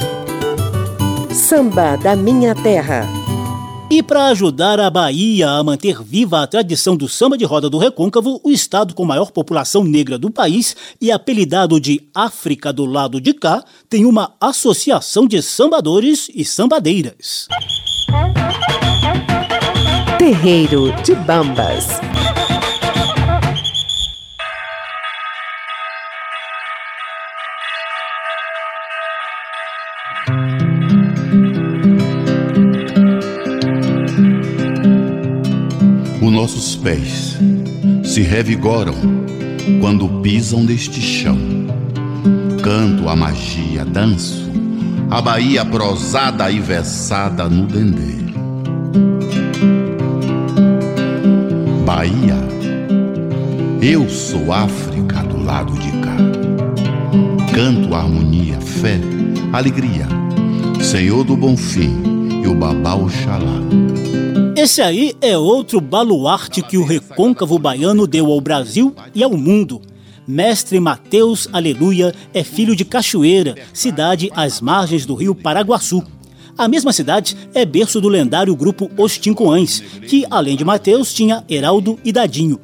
Samba 1.33 1.95
da 1.95 2.15
Minha 2.15 2.53
Terra. 2.53 3.20
E 3.91 4.01
para 4.01 4.27
ajudar 4.27 4.79
a 4.79 4.89
Bahia 4.89 5.49
a 5.49 5.61
manter 5.61 6.01
viva 6.01 6.41
a 6.41 6.47
tradição 6.47 6.95
do 6.95 7.09
samba 7.09 7.37
de 7.37 7.43
roda 7.43 7.69
do 7.69 7.77
recôncavo, 7.77 8.39
o 8.41 8.49
estado 8.49 8.95
com 8.95 9.03
maior 9.03 9.31
população 9.31 9.83
negra 9.83 10.17
do 10.17 10.31
país 10.31 10.77
e 11.01 11.11
apelidado 11.11 11.77
de 11.77 12.01
África 12.15 12.71
do 12.71 12.85
lado 12.85 13.19
de 13.19 13.33
cá, 13.33 13.61
tem 13.89 14.05
uma 14.05 14.33
associação 14.39 15.27
de 15.27 15.41
sambadores 15.41 16.31
e 16.33 16.45
sambadeiras. 16.45 17.49
Terreiro 20.17 20.93
de 21.03 21.13
Bambas. 21.13 21.99
Os 36.31 36.37
nossos 36.37 36.75
pés 36.77 37.37
se 38.05 38.21
revigoram 38.21 38.95
quando 39.81 40.07
pisam 40.21 40.63
neste 40.63 41.01
chão. 41.01 41.37
Canto 42.63 43.09
a 43.09 43.15
magia, 43.17 43.83
danço 43.83 44.49
a 45.09 45.21
Bahia 45.21 45.65
prosada 45.65 46.49
e 46.49 46.57
versada 46.57 47.49
no 47.49 47.67
dendê. 47.67 48.31
Bahia, 51.85 52.37
eu 53.81 54.09
sou 54.09 54.53
África 54.53 55.21
do 55.23 55.43
lado 55.43 55.73
de 55.73 55.91
cá. 55.97 56.15
Canto 57.53 57.93
harmonia, 57.93 58.57
fé, 58.61 59.01
alegria, 59.51 60.07
Senhor 60.81 61.25
do 61.25 61.35
Bom 61.35 61.57
Fim 61.57 62.31
e 62.41 62.47
o 62.47 62.55
Babá 62.55 62.95
Oxalá. 62.95 63.59
Esse 64.61 64.79
aí 64.79 65.15
é 65.21 65.35
outro 65.35 65.81
baluarte 65.81 66.61
que 66.61 66.77
o 66.77 66.85
recôncavo 66.85 67.57
baiano 67.57 68.05
deu 68.05 68.31
ao 68.31 68.39
Brasil 68.39 68.95
e 69.15 69.23
ao 69.23 69.31
mundo. 69.31 69.81
Mestre 70.27 70.79
Mateus 70.79 71.49
Aleluia 71.51 72.13
é 72.31 72.43
filho 72.43 72.75
de 72.75 72.85
Cachoeira, 72.85 73.55
cidade 73.73 74.29
às 74.35 74.61
margens 74.61 75.03
do 75.03 75.15
rio 75.15 75.33
Paraguaçu. 75.33 76.03
A 76.55 76.67
mesma 76.67 76.93
cidade 76.93 77.35
é 77.55 77.65
berço 77.65 77.99
do 77.99 78.07
lendário 78.07 78.55
grupo 78.55 78.87
Os 78.95 79.17
Tincoães, 79.17 79.81
que, 80.07 80.27
além 80.29 80.55
de 80.55 80.63
Mateus, 80.63 81.11
tinha 81.11 81.43
Heraldo 81.49 81.97
e 82.05 82.11
Dadinho. 82.11 82.59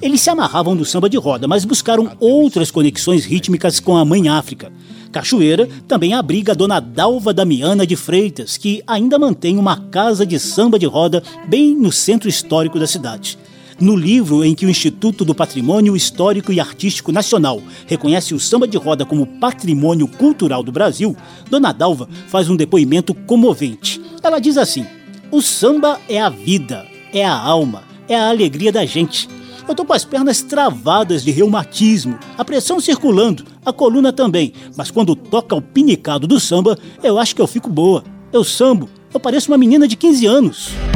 Eles 0.00 0.22
se 0.22 0.30
amarravam 0.30 0.74
no 0.74 0.86
samba 0.86 1.10
de 1.10 1.18
roda, 1.18 1.46
mas 1.46 1.66
buscaram 1.66 2.12
outras 2.18 2.70
conexões 2.70 3.26
rítmicas 3.26 3.78
com 3.78 3.94
a 3.94 4.06
Mãe 4.06 4.26
África. 4.26 4.72
Cachoeira 5.12 5.68
também 5.86 6.14
abriga 6.14 6.52
a 6.52 6.54
dona 6.54 6.80
Dalva 6.80 7.34
Damiana 7.34 7.86
de 7.86 7.94
Freitas, 7.94 8.56
que 8.56 8.82
ainda 8.86 9.18
mantém 9.18 9.58
uma 9.58 9.76
casa 9.76 10.24
de 10.24 10.38
samba 10.40 10.78
de 10.78 10.86
roda 10.86 11.22
bem 11.46 11.76
no 11.76 11.92
centro 11.92 12.28
histórico 12.28 12.78
da 12.78 12.86
cidade. 12.86 13.38
No 13.78 13.94
livro 13.94 14.44
em 14.44 14.54
que 14.54 14.64
o 14.64 14.70
Instituto 14.70 15.24
do 15.24 15.34
Patrimônio 15.34 15.96
Histórico 15.96 16.52
e 16.52 16.60
Artístico 16.60 17.12
Nacional 17.12 17.60
reconhece 17.86 18.34
o 18.34 18.40
samba 18.40 18.66
de 18.66 18.76
roda 18.76 19.04
como 19.04 19.26
patrimônio 19.26 20.08
cultural 20.08 20.62
do 20.62 20.72
Brasil, 20.72 21.16
Dona 21.50 21.72
Dalva 21.72 22.08
faz 22.28 22.48
um 22.48 22.56
depoimento 22.56 23.12
comovente. 23.12 24.00
Ela 24.22 24.38
diz 24.38 24.56
assim: 24.56 24.86
O 25.30 25.42
samba 25.42 26.00
é 26.08 26.20
a 26.20 26.28
vida, 26.28 26.86
é 27.12 27.24
a 27.24 27.36
alma, 27.36 27.82
é 28.08 28.14
a 28.14 28.28
alegria 28.28 28.72
da 28.72 28.86
gente. 28.86 29.28
Eu 29.68 29.74
tô 29.74 29.84
com 29.84 29.92
as 29.92 30.04
pernas 30.04 30.42
travadas 30.42 31.22
de 31.22 31.30
reumatismo, 31.30 32.18
a 32.36 32.44
pressão 32.44 32.80
circulando, 32.80 33.44
a 33.64 33.72
coluna 33.72 34.12
também, 34.12 34.52
mas 34.76 34.90
quando 34.90 35.14
toca 35.14 35.54
o 35.54 35.62
pinicado 35.62 36.26
do 36.26 36.40
samba, 36.40 36.76
eu 37.02 37.18
acho 37.18 37.34
que 37.34 37.40
eu 37.40 37.46
fico 37.46 37.70
boa. 37.70 38.02
Eu 38.32 38.42
sambo, 38.42 38.88
eu 39.14 39.20
pareço 39.20 39.50
uma 39.50 39.58
menina 39.58 39.86
de 39.86 39.96
15 39.96 40.26
anos. 40.26 40.91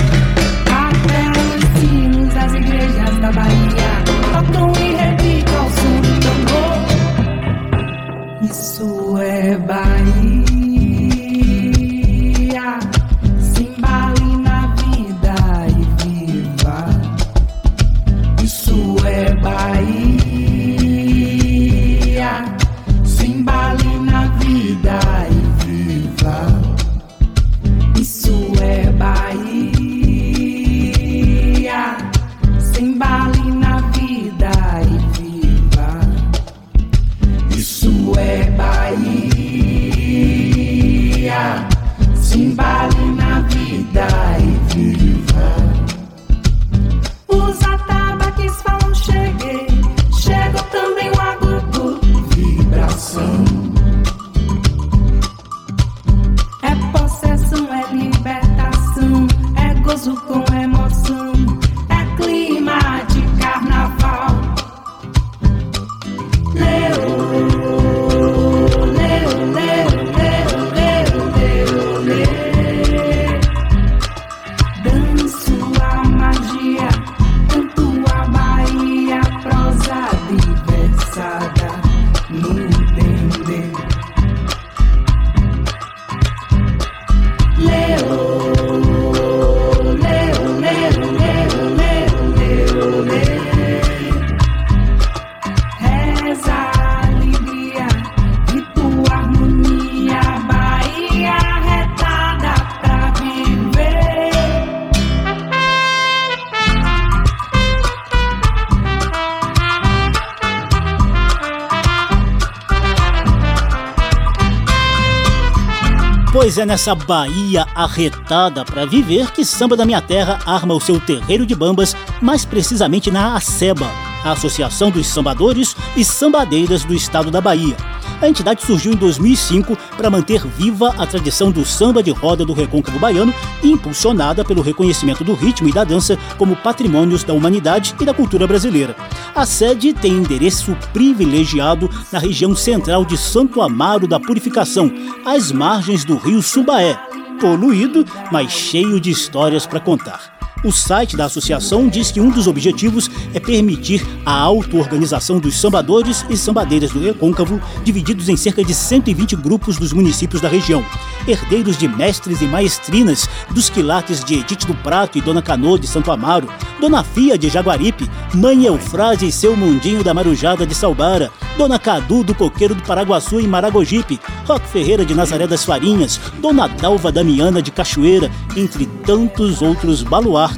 Pois 116.56 116.64
é 116.64 116.66
nessa 116.66 116.94
Bahia 116.94 117.66
arretada 117.74 118.64
para 118.64 118.86
viver 118.86 119.30
que 119.30 119.44
Samba 119.44 119.76
da 119.76 119.84
Minha 119.84 120.00
Terra 120.00 120.38
arma 120.46 120.72
o 120.72 120.80
seu 120.80 120.98
terreiro 120.98 121.44
de 121.44 121.54
bambas, 121.54 121.94
mais 122.18 122.46
precisamente 122.46 123.10
na 123.10 123.36
ACEBA, 123.36 123.86
a 124.24 124.32
Associação 124.32 124.90
dos 124.90 125.06
Sambadores 125.06 125.76
e 125.94 126.02
Sambadeiras 126.02 126.82
do 126.82 126.94
Estado 126.94 127.30
da 127.30 127.42
Bahia. 127.42 127.76
A 128.20 128.28
entidade 128.28 128.64
surgiu 128.64 128.92
em 128.92 128.96
2005 128.96 129.76
para 129.96 130.08
manter 130.10 130.46
viva 130.46 130.94
a 130.98 131.06
tradição 131.06 131.50
do 131.50 131.64
samba 131.64 132.02
de 132.02 132.10
roda 132.10 132.44
do 132.44 132.54
recôncavo 132.54 132.98
baiano 132.98 133.32
impulsionada 133.62 134.44
pelo 134.44 134.62
reconhecimento 134.62 135.22
do 135.22 135.34
ritmo 135.34 135.68
e 135.68 135.72
da 135.72 135.84
dança 135.84 136.18
como 136.38 136.56
patrimônios 136.56 137.22
da 137.22 137.34
humanidade 137.34 137.94
e 138.00 138.04
da 138.04 138.14
cultura 138.14 138.46
brasileira. 138.46 138.96
A 139.34 139.44
sede 139.44 139.92
tem 139.92 140.12
endereço 140.12 140.76
privilegiado 140.92 141.90
na 142.10 142.18
região 142.18 142.54
central 142.54 143.04
de 143.04 143.18
Santo 143.18 143.60
Amaro 143.60 144.06
da 144.06 144.18
Purificação, 144.18 144.90
às 145.24 145.52
margens 145.52 146.04
do 146.04 146.16
rio 146.16 146.40
Subaé, 146.40 146.98
poluído, 147.38 148.04
mas 148.32 148.50
cheio 148.50 148.98
de 148.98 149.10
histórias 149.10 149.66
para 149.66 149.80
contar. 149.80 150.35
O 150.66 150.72
site 150.72 151.16
da 151.16 151.26
associação 151.26 151.86
diz 151.86 152.10
que 152.10 152.20
um 152.20 152.28
dos 152.28 152.48
objetivos 152.48 153.08
é 153.32 153.38
permitir 153.38 154.04
a 154.26 154.32
auto-organização 154.32 155.38
dos 155.38 155.60
sambadores 155.60 156.26
e 156.28 156.36
sambadeiras 156.36 156.90
do 156.90 156.98
Recôncavo, 156.98 157.60
divididos 157.84 158.28
em 158.28 158.36
cerca 158.36 158.64
de 158.64 158.74
120 158.74 159.36
grupos 159.36 159.78
dos 159.78 159.92
municípios 159.92 160.42
da 160.42 160.48
região. 160.48 160.84
Herdeiros 161.24 161.78
de 161.78 161.86
mestres 161.86 162.42
e 162.42 162.46
maestrinas 162.46 163.28
dos 163.48 163.70
quilates 163.70 164.24
de 164.24 164.40
Edith 164.40 164.66
do 164.66 164.74
Prato 164.74 165.16
e 165.16 165.20
Dona 165.20 165.40
Canoa 165.40 165.78
de 165.78 165.86
Santo 165.86 166.10
Amaro, 166.10 166.48
Dona 166.80 167.04
Fia 167.04 167.38
de 167.38 167.48
Jaguaripe, 167.48 168.10
Mãe 168.34 168.66
Eufrase 168.66 169.24
e 169.24 169.30
seu 169.30 169.56
mundinho 169.56 170.02
da 170.02 170.12
Marujada 170.12 170.66
de 170.66 170.74
Salbara, 170.74 171.30
Dona 171.56 171.78
Cadu 171.78 172.24
do 172.24 172.34
Coqueiro 172.34 172.74
do 172.74 172.82
Paraguaçu 172.82 173.38
em 173.38 173.46
Maragogipe, 173.46 174.20
Roque 174.44 174.68
Ferreira 174.68 175.06
de 175.06 175.14
Nazaré 175.14 175.46
das 175.46 175.64
Farinhas, 175.64 176.20
Dona 176.40 176.66
Dalva 176.66 177.12
Damiana 177.12 177.62
de 177.62 177.70
Cachoeira, 177.70 178.30
entre 178.56 178.84
tantos 179.04 179.62
outros 179.62 180.02
baluartes 180.02 180.55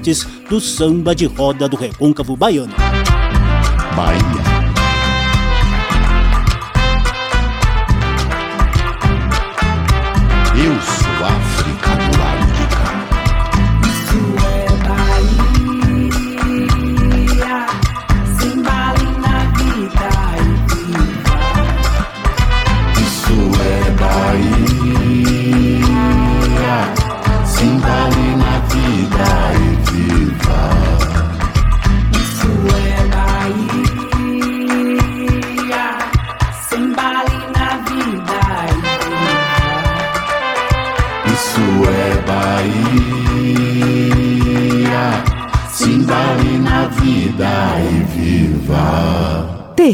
do 0.49 0.61
samba 0.61 1.14
de 1.14 1.26
roda 1.26 1.68
do 1.68 1.76
recôncavo 1.76 2.36
baiano. 2.36 2.74
Bahia. 3.96 4.57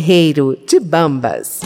Terreiro 0.05 0.59
de 0.67 0.79
Bambas. 0.79 1.61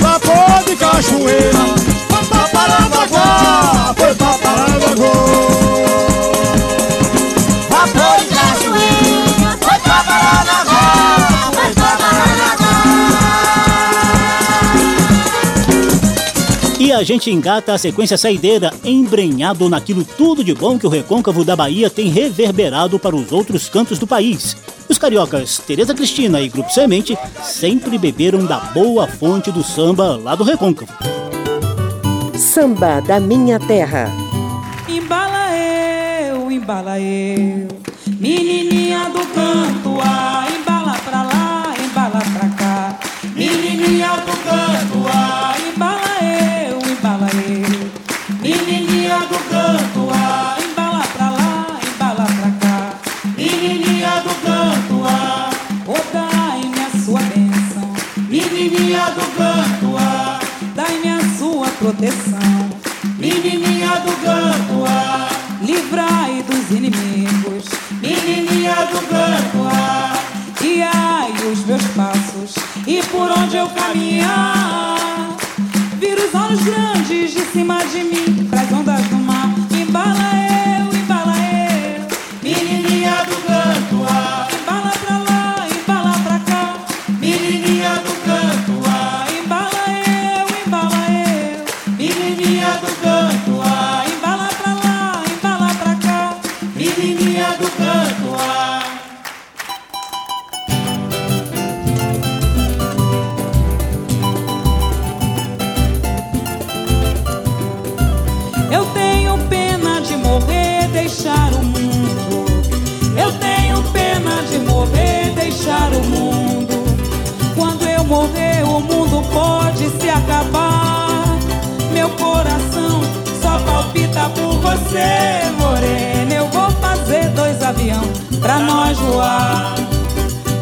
Vapor 0.00 0.64
de 0.66 0.76
cachoeira, 0.76 1.58
Paranaguá, 2.52 3.94
foi 3.96 4.14
a 16.94 17.02
gente 17.02 17.30
engata 17.30 17.72
a 17.72 17.78
sequência 17.78 18.16
saideira, 18.16 18.72
embrenhado 18.84 19.68
naquilo 19.68 20.04
tudo 20.04 20.44
de 20.44 20.54
bom 20.54 20.78
que 20.78 20.86
o 20.86 20.90
recôncavo 20.90 21.44
da 21.44 21.56
Bahia 21.56 21.90
tem 21.90 22.08
reverberado 22.08 22.98
para 22.98 23.16
os 23.16 23.32
outros 23.32 23.68
cantos 23.68 23.98
do 23.98 24.06
país. 24.06 24.56
Os 24.88 24.98
cariocas 24.98 25.58
Tereza 25.58 25.94
Cristina 25.94 26.40
e 26.40 26.48
Grupo 26.48 26.70
Semente 26.70 27.16
sempre 27.42 27.98
beberam 27.98 28.44
da 28.44 28.58
boa 28.58 29.06
fonte 29.06 29.50
do 29.50 29.62
samba 29.62 30.16
lá 30.16 30.34
do 30.34 30.44
recôncavo. 30.44 30.92
Samba 32.36 33.00
da 33.00 33.18
Minha 33.18 33.58
Terra. 33.58 34.10
Embala 34.88 35.56
eu, 35.56 36.50
embala 36.50 37.00
eu, 37.00 37.68
menininha 38.06 39.08
do 39.10 39.26
canto 39.34 40.00
A, 40.00 40.46
embala 40.56 40.96
pra 41.04 41.22
lá, 41.22 41.74
embala 41.84 42.20
pra 42.20 42.48
cá. 42.50 42.98
Menininha 43.34 44.10
do 44.18 44.32
canto 44.44 45.08
A, 45.12 45.54
embala 45.74 45.93
proteção. 61.84 62.70
Menininha 63.18 64.00
do 64.00 64.12
canto 64.24 64.86
livrai 65.60 66.42
dos 66.42 66.70
inimigos. 66.70 67.64
Menininha 68.00 68.74
do 68.86 69.00
canto 69.06 70.62
guiai 70.62 71.32
os 71.52 71.66
meus 71.66 71.82
passos 71.88 72.54
e 72.86 73.02
por 73.02 73.30
onde 73.30 73.58
eu 73.58 73.68
caminhar. 73.68 75.36
Vira 76.00 76.22
os 76.26 76.34
olhos 76.34 76.62
grandes 76.62 77.32
de 77.32 77.44
cima 77.52 77.84
de 77.84 78.04
mim, 78.04 78.46
pras 78.48 78.72
ondas 78.72 79.06
do 79.08 79.16
mar. 79.16 79.50
Embala 79.70 80.43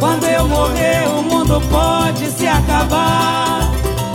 Quando 0.02 0.24
eu 0.24 0.48
morrer, 0.48 1.08
o 1.08 1.22
mundo 1.22 1.60
pode 1.70 2.26
se 2.30 2.46
acabar. 2.46 3.70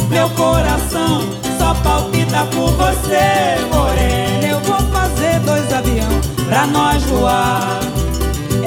Meu 0.10 0.30
coração 0.32 1.22
só 1.58 1.74
palpita 1.76 2.46
por 2.52 2.72
você, 2.72 3.58
morena. 3.74 4.48
Eu 4.48 4.60
vou 4.60 4.80
fazer 4.92 5.40
dois 5.40 5.72
aviões 5.74 6.28
pra 6.48 6.68
nós 6.68 7.04
voar. 7.04 7.80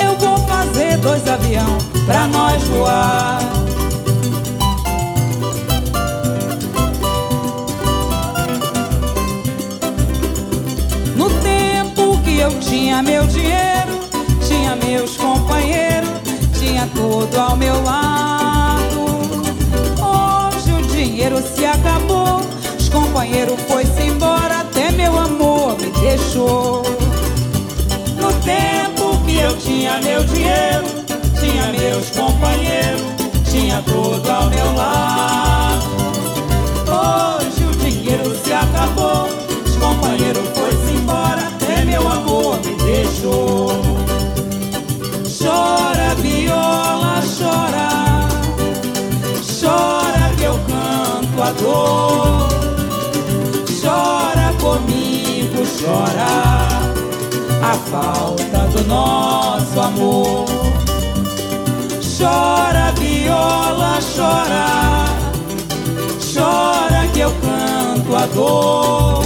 Eu 0.02 0.16
vou 0.16 0.38
fazer 0.46 0.96
dois 0.96 1.28
aviões 1.28 1.82
pra 2.06 2.26
nós 2.26 2.62
voar. 2.64 3.38
No 11.16 11.28
tempo 11.42 12.18
que 12.24 12.38
eu 12.38 12.58
tinha 12.60 13.02
meu 13.02 13.26
dinheiro, 13.26 13.99
tinha 14.70 14.76
meus 14.76 15.16
companheiros, 15.16 16.08
tinha 16.58 16.86
tudo 16.94 17.36
ao 17.38 17.56
meu 17.56 17.82
lado. 17.82 19.00
Hoje 19.98 20.72
o 20.72 20.82
dinheiro 20.86 21.42
se 21.42 21.64
acabou, 21.64 22.40
os 22.78 22.88
companheiros 22.88 23.60
foi-se 23.62 24.02
embora, 24.02 24.60
até 24.60 24.92
meu 24.92 25.18
amor 25.18 25.76
me 25.78 25.90
deixou. 26.00 26.82
No 28.16 28.32
tempo 28.44 29.18
que 29.24 29.38
eu 29.38 29.56
tinha 29.58 29.98
meu 30.02 30.22
dinheiro, 30.24 30.84
tinha 31.40 31.72
meus 31.72 32.10
companheiros, 32.10 33.02
tinha 33.50 33.82
tudo 33.82 34.30
ao 34.30 34.50
meu 34.50 34.72
lado. 34.76 35.80
acabou, 36.86 37.39
chora 55.80 56.68
a 57.62 57.74
falta 57.90 58.58
do 58.72 58.84
nosso 58.86 59.80
amor. 59.80 60.44
Chora, 62.18 62.92
viola, 62.98 63.98
chora, 64.14 65.06
chora 66.34 67.06
que 67.12 67.20
eu 67.20 67.32
canto 67.40 68.16
a 68.16 68.26
dor. 68.26 69.24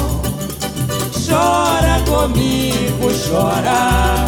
Chora 1.27 2.01
comigo, 2.07 3.09
chora 3.29 4.25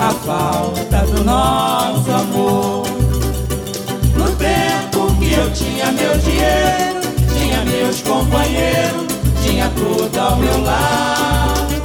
a 0.00 0.10
falta 0.26 1.06
do 1.06 1.22
nosso 1.24 2.10
amor. 2.10 2.86
No 4.16 4.30
tempo 4.36 5.14
que 5.20 5.32
eu 5.32 5.52
tinha 5.52 5.92
meu 5.92 6.18
dinheiro, 6.18 7.00
tinha 7.38 7.64
meus 7.64 8.00
companheiros, 8.00 9.15
tinha 9.46 9.68
tudo 9.70 10.18
ao 10.18 10.36
meu 10.36 10.62
lado. 10.62 11.76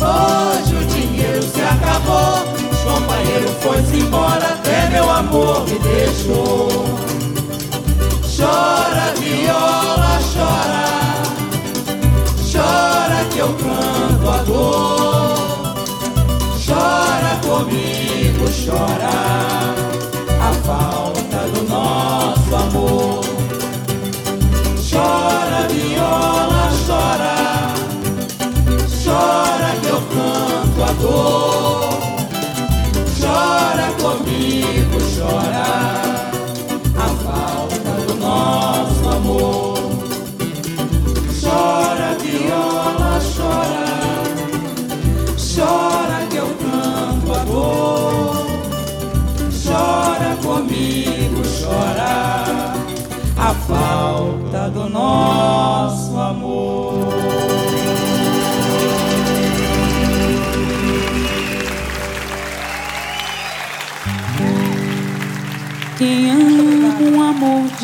Hoje 0.00 0.74
o 0.74 0.84
dinheiro 0.86 1.42
se 1.42 1.60
acabou, 1.60 2.44
os 2.72 2.80
companheiros 2.80 3.52
foi-se 3.62 3.98
embora, 3.98 4.44
até 4.44 4.90
meu 4.90 5.08
amor 5.08 5.64
me 5.66 5.78
deixou. 5.78 6.68
Chora, 8.36 9.14
viola, 9.20 10.18
chora, 10.34 10.84
chora 12.52 13.24
que 13.32 13.38
eu 13.38 13.54
canto 13.54 14.30
a 14.30 14.38
dor. 14.42 15.34
Chora 16.66 17.38
comigo, 17.42 18.44
chora 18.66 19.93
Chora 33.20 33.88
comigo, 34.00 34.98
chora 35.14 35.68
a 36.96 37.08
falta 37.22 37.92
do 38.06 38.14
nosso 38.14 39.08
amor. 39.10 39.78
Chora, 41.42 42.16
viola, 42.22 43.20
chora, 43.36 43.86
chora 45.36 46.26
que 46.30 46.36
eu 46.36 46.48
canto 46.56 47.34
a 47.34 47.44
dor. 47.44 48.46
Chora 49.62 50.36
comigo, 50.42 51.42
chora 51.60 52.14
a 53.36 53.54
falta 53.68 54.70
do 54.70 54.88
nosso 54.88 56.18
amor. 56.18 56.43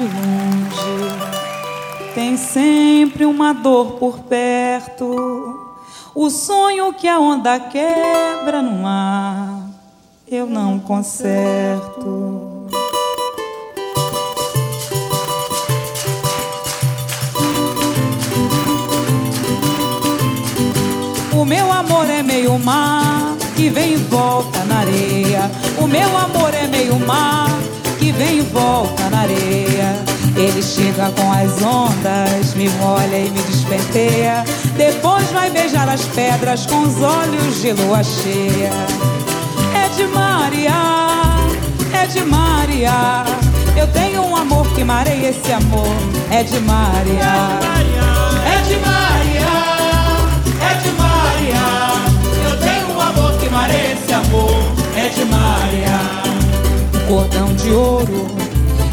De 0.01 0.05
longe 0.05 1.31
tem 2.15 2.37
sempre 2.37 3.25
uma 3.25 3.53
dor 3.53 3.93
por 3.93 4.21
perto. 4.21 5.59
O 6.15 6.31
sonho 6.31 6.93
que 6.95 7.07
a 7.07 7.21
onda 7.21 7.61
quebra 7.61 8.63
no 8.63 8.83
mar, 8.83 9.63
eu 10.27 10.47
não 10.47 10.79
conserto. 10.79 12.67
O 21.33 21.45
meu 21.45 21.71
amor 21.73 22.09
é 22.11 22.23
meio 22.23 22.59
mar 22.59 23.37
que 23.55 23.69
vem 23.69 23.93
e 23.93 23.97
volta 23.97 24.65
na 24.65 24.79
areia. 24.79 25.51
O 25.79 25.87
meu 25.87 26.17
amor 26.17 26.53
é 26.55 26.67
meio 26.67 26.99
mar 26.99 27.51
vem 28.21 28.39
e 28.39 28.41
volta 28.43 29.09
na 29.09 29.21
areia. 29.21 29.97
Ele 30.37 30.63
chega 30.63 31.11
com 31.13 31.33
as 31.33 31.63
ondas, 31.63 32.55
me 32.55 32.69
molha 32.69 33.19
e 33.19 33.31
me 33.31 33.43
despenteia. 33.43 34.45
Depois 34.77 35.27
vai 35.31 35.51
beijar 35.51 35.89
as 35.89 36.03
pedras 36.03 36.67
com 36.67 36.83
os 36.83 37.01
olhos 37.01 37.63
de 37.63 37.73
lua 37.73 38.03
cheia. 38.05 38.73
É 39.75 39.89
de 39.97 40.07
Maria, 40.09 40.81
é 41.95 42.07
de 42.07 42.23
Maria. 42.25 43.25
Eu 43.75 43.87
tenho 43.89 44.23
um 44.23 44.37
amor 44.37 44.67
que 44.75 44.85
mareia 44.85 45.31
esse 45.31 45.53
amor. 45.53 45.97
É 46.31 46.43
de 46.43 46.61
Maria, 46.61 47.33
É 48.45 48.57
de 48.69 48.77
Maria, 48.87 49.53
é 50.69 50.75
de 50.83 50.91
Maria. 51.03 52.51
Eu 52.51 52.59
tenho 52.59 52.97
um 52.97 53.01
amor 53.01 53.33
que 53.39 53.49
mareia 53.49 53.93
esse 53.95 54.13
amor. 54.13 54.63
É 54.95 55.09
de 55.09 55.25
Maria. 55.25 56.20
Cordão 57.11 57.53
de 57.55 57.73
ouro 57.73 58.29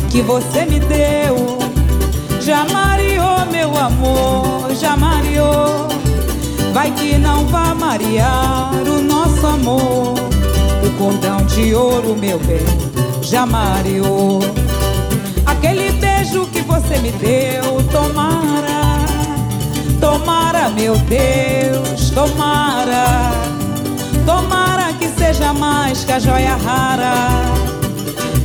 que 0.09 0.23
você 0.23 0.65
me 0.65 0.79
deu. 0.79 1.59
Já 2.41 2.65
mareou 2.65 3.45
meu 3.51 3.77
amor, 3.77 4.73
já 4.73 4.97
mareou. 4.97 5.87
Vai 6.73 6.89
que 6.91 7.15
não 7.19 7.45
vá 7.45 7.75
marear 7.75 8.71
o 8.87 9.03
nosso 9.03 9.45
amor. 9.45 10.15
O 10.83 10.89
cordão 10.97 11.45
de 11.45 11.75
ouro, 11.75 12.15
meu 12.15 12.39
bem, 12.39 12.65
já 13.21 13.45
mareou. 13.45 14.39
Aquele 15.45 15.91
beijo 15.91 16.47
que 16.47 16.61
você 16.61 16.97
me 16.97 17.11
deu, 17.11 17.83
tomara, 17.91 19.05
tomara, 20.01 20.69
meu 20.69 20.95
Deus, 20.97 22.09
tomara, 22.09 23.31
tomara 24.25 24.91
que 24.93 25.07
seja 25.09 25.53
mais 25.53 26.03
que 26.03 26.11
a 26.11 26.19
joia 26.19 26.55
rara. 26.55 27.66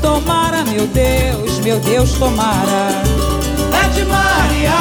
Tomara, 0.03 0.65
meu 0.65 0.87
Deus, 0.89 1.59
meu 1.61 1.79
Deus, 1.79 2.13
tomara. 2.15 3.03
É 3.73 3.89
de 3.89 4.05
Maria, 4.05 4.81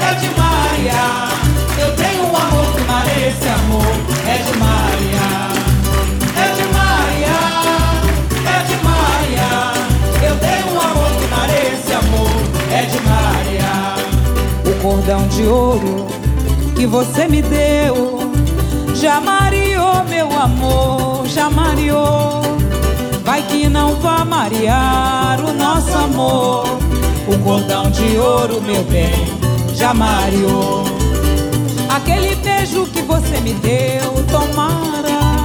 é 0.00 0.14
de 0.14 0.28
Maria. 0.40 1.28
Eu 1.78 1.94
tenho 1.94 2.22
um 2.24 2.36
amor 2.36 2.66
que 2.74 2.80
mareia 2.82 3.28
esse 3.28 3.46
amor. 3.46 3.94
É 4.26 4.38
de 4.38 4.58
Maria, 4.58 5.26
é 6.34 6.46
de 6.56 6.64
Maria, 6.72 7.38
é 8.48 8.58
de 8.64 8.76
Maria. 8.82 9.50
Eu 10.28 10.36
tenho 10.38 10.74
um 10.74 10.80
amor 10.80 11.10
que 11.20 11.26
mareia 11.28 11.72
esse 11.74 11.92
amor. 11.92 12.30
É 12.72 12.82
de 12.86 13.00
Maria. 13.02 13.72
O 14.64 14.82
cordão 14.82 15.28
de 15.28 15.42
ouro 15.44 16.06
que 16.74 16.86
você 16.86 17.28
me 17.28 17.42
deu 17.42 18.32
já 18.94 19.20
mareou 19.20 20.04
meu 20.08 20.32
amor, 20.38 21.26
já 21.26 21.50
mareou. 21.50 22.40
Vai 23.26 23.42
que 23.42 23.68
não 23.68 23.96
vá 23.96 24.24
marear 24.24 25.40
o 25.44 25.52
nosso 25.52 25.92
amor. 25.98 26.64
O 27.26 27.36
cordão 27.42 27.90
de 27.90 28.16
ouro, 28.16 28.62
meu 28.62 28.84
bem, 28.84 29.26
já 29.74 29.92
mareou. 29.92 30.84
Aquele 31.88 32.36
beijo 32.36 32.86
que 32.86 33.02
você 33.02 33.40
me 33.40 33.52
deu, 33.54 34.12
tomara, 34.30 35.44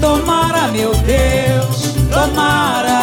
tomara, 0.00 0.68
meu 0.68 0.92
Deus, 0.94 1.94
tomara, 2.10 3.00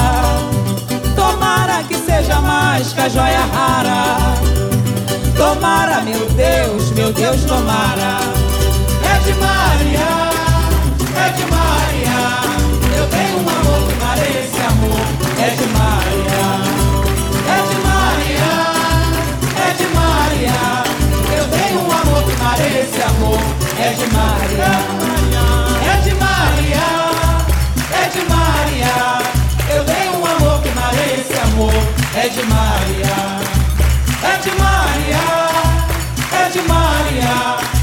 tomara 1.15 1.83
que 1.83 1.95
seja 1.95 2.41
mais 2.41 2.91
que 2.91 3.01
a 3.01 3.07
joia 3.07 3.45
rara. 3.53 4.35
Tomara, 5.37 6.01
meu 6.01 6.27
Deus, 6.31 6.89
meu 6.89 7.13
Deus, 7.13 7.43
tomara. 7.43 8.19
É 9.03 9.19
de 9.19 9.33
Maria, 9.33 10.31
é 11.23 11.29
de 11.37 11.45
Maria. 11.51 11.85
Eu 12.97 13.07
tenho 13.09 13.37
um 13.37 13.49
amor 13.49 13.74
esse 14.21 14.61
amor. 14.61 15.01
É 15.37 15.49
de 15.49 15.67
Maria, 15.75 16.47
é 17.47 17.59
de 17.69 17.75
Maria, 17.87 18.51
é 19.55 19.73
de 19.73 19.87
Maria. 19.93 20.59
Eu 21.37 21.45
tenho 21.49 21.79
um 21.81 21.91
amor 21.91 22.23
que 22.23 22.35
mareia 22.43 22.85
amor. 23.07 23.39
É 23.77 23.89
de 23.93 24.07
Maria, 24.13 24.71
é 25.91 26.01
de 26.01 26.13
Maria, 26.15 26.87
é 27.91 28.09
de 28.09 28.21
Maria. 28.29 28.95
Eu 29.75 29.83
tenho 29.85 30.13
um 30.13 30.25
amor 30.25 30.61
que 30.61 30.69
mareia 30.69 31.43
amor. 31.43 31.73
É 32.15 32.29
de 32.29 32.43
Maria, 32.43 33.15
é 34.23 34.37
de 34.37 34.51
Maria, 34.57 35.25
é 36.31 36.49
de 36.49 36.61
Maria. 36.61 37.74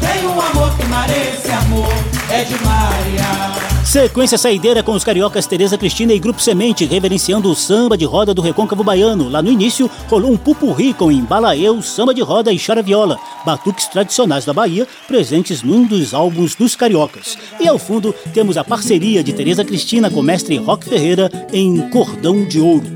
Tenho 0.00 0.30
um 0.30 0.40
amor 0.40 0.76
que 0.76 0.82
esse 1.12 1.50
amor. 1.50 1.88
É 2.30 2.44
de 2.44 2.54
Maria. 2.64 3.70
Sequência 3.84 4.38
saideira 4.38 4.84
com 4.84 4.92
os 4.92 5.02
cariocas 5.02 5.48
Tereza 5.48 5.76
Cristina 5.76 6.12
e 6.12 6.18
Grupo 6.20 6.40
Semente, 6.40 6.84
reverenciando 6.84 7.50
o 7.50 7.56
samba 7.56 7.98
de 7.98 8.04
roda 8.04 8.32
do 8.32 8.40
Recôncavo 8.40 8.84
Baiano. 8.84 9.28
Lá 9.28 9.42
no 9.42 9.50
início, 9.50 9.90
rolou 10.08 10.30
um 10.30 10.36
pupurri 10.36 10.94
com 10.94 11.10
embalaeu, 11.10 11.82
samba 11.82 12.14
de 12.14 12.20
roda 12.20 12.52
e 12.52 12.58
chara 12.58 12.82
viola, 12.82 13.18
batuques 13.44 13.86
tradicionais 13.88 14.44
da 14.44 14.52
Bahia, 14.52 14.86
presentes 15.08 15.62
num 15.62 15.84
dos 15.84 16.14
álbuns 16.14 16.54
dos 16.54 16.76
cariocas. 16.76 17.36
E 17.58 17.66
ao 17.66 17.78
fundo, 17.78 18.14
temos 18.32 18.56
a 18.56 18.62
parceria 18.62 19.24
de 19.24 19.32
Tereza 19.32 19.64
Cristina 19.64 20.08
com 20.08 20.20
o 20.20 20.22
mestre 20.22 20.56
Roque 20.56 20.88
Ferreira 20.88 21.28
em 21.52 21.90
Cordão 21.90 22.44
de 22.44 22.60
Ouro. 22.60 22.86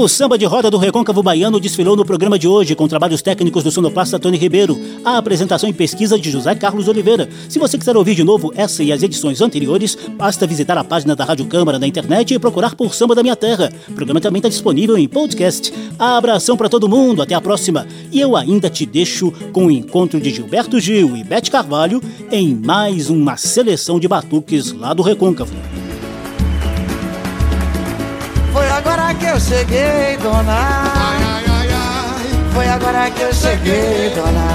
O 0.00 0.06
samba 0.06 0.38
de 0.38 0.44
roda 0.44 0.70
do 0.70 0.78
Recôncavo 0.78 1.24
Baiano 1.24 1.58
desfilou 1.58 1.96
no 1.96 2.04
programa 2.04 2.38
de 2.38 2.46
hoje 2.46 2.76
com 2.76 2.86
trabalhos 2.86 3.20
técnicos 3.20 3.64
do 3.64 3.70
sonoplasta 3.72 4.16
Tony 4.16 4.38
Ribeiro, 4.38 4.80
a 5.04 5.18
apresentação 5.18 5.68
e 5.68 5.72
pesquisa 5.72 6.16
de 6.16 6.30
José 6.30 6.54
Carlos 6.54 6.86
Oliveira. 6.86 7.28
Se 7.48 7.58
você 7.58 7.76
quiser 7.76 7.96
ouvir 7.96 8.14
de 8.14 8.22
novo 8.22 8.52
essa 8.54 8.84
e 8.84 8.92
as 8.92 9.02
edições 9.02 9.40
anteriores, 9.40 9.98
basta 10.16 10.46
visitar 10.46 10.78
a 10.78 10.84
página 10.84 11.16
da 11.16 11.24
Rádio 11.24 11.46
Câmara 11.46 11.80
na 11.80 11.86
internet 11.88 12.32
e 12.32 12.38
procurar 12.38 12.76
por 12.76 12.94
Samba 12.94 13.12
da 13.12 13.24
Minha 13.24 13.34
Terra. 13.34 13.72
O 13.88 13.92
programa 13.92 14.20
também 14.20 14.38
está 14.38 14.48
disponível 14.48 14.96
em 14.96 15.08
podcast. 15.08 15.74
Abração 15.98 16.56
para 16.56 16.68
todo 16.68 16.88
mundo, 16.88 17.20
até 17.20 17.34
a 17.34 17.40
próxima. 17.40 17.84
E 18.12 18.20
eu 18.20 18.36
ainda 18.36 18.70
te 18.70 18.86
deixo 18.86 19.32
com 19.52 19.66
o 19.66 19.70
encontro 19.70 20.20
de 20.20 20.30
Gilberto 20.30 20.78
Gil 20.78 21.16
e 21.16 21.24
Bete 21.24 21.50
Carvalho 21.50 22.00
em 22.30 22.54
mais 22.54 23.10
uma 23.10 23.36
seleção 23.36 23.98
de 23.98 24.06
batuques 24.06 24.70
lá 24.70 24.94
do 24.94 25.02
Recôncavo. 25.02 25.56
Que 29.18 29.26
eu 29.26 29.40
cheguei, 29.40 30.16
dona. 30.22 30.52
Ai, 30.52 31.18
ai, 31.22 31.44
ai, 31.50 31.68
ai. 31.70 32.52
Foi 32.54 32.68
agora 32.68 33.10
que 33.10 33.22
eu 33.22 33.32
cheguei, 33.32 34.10
dona. 34.14 34.46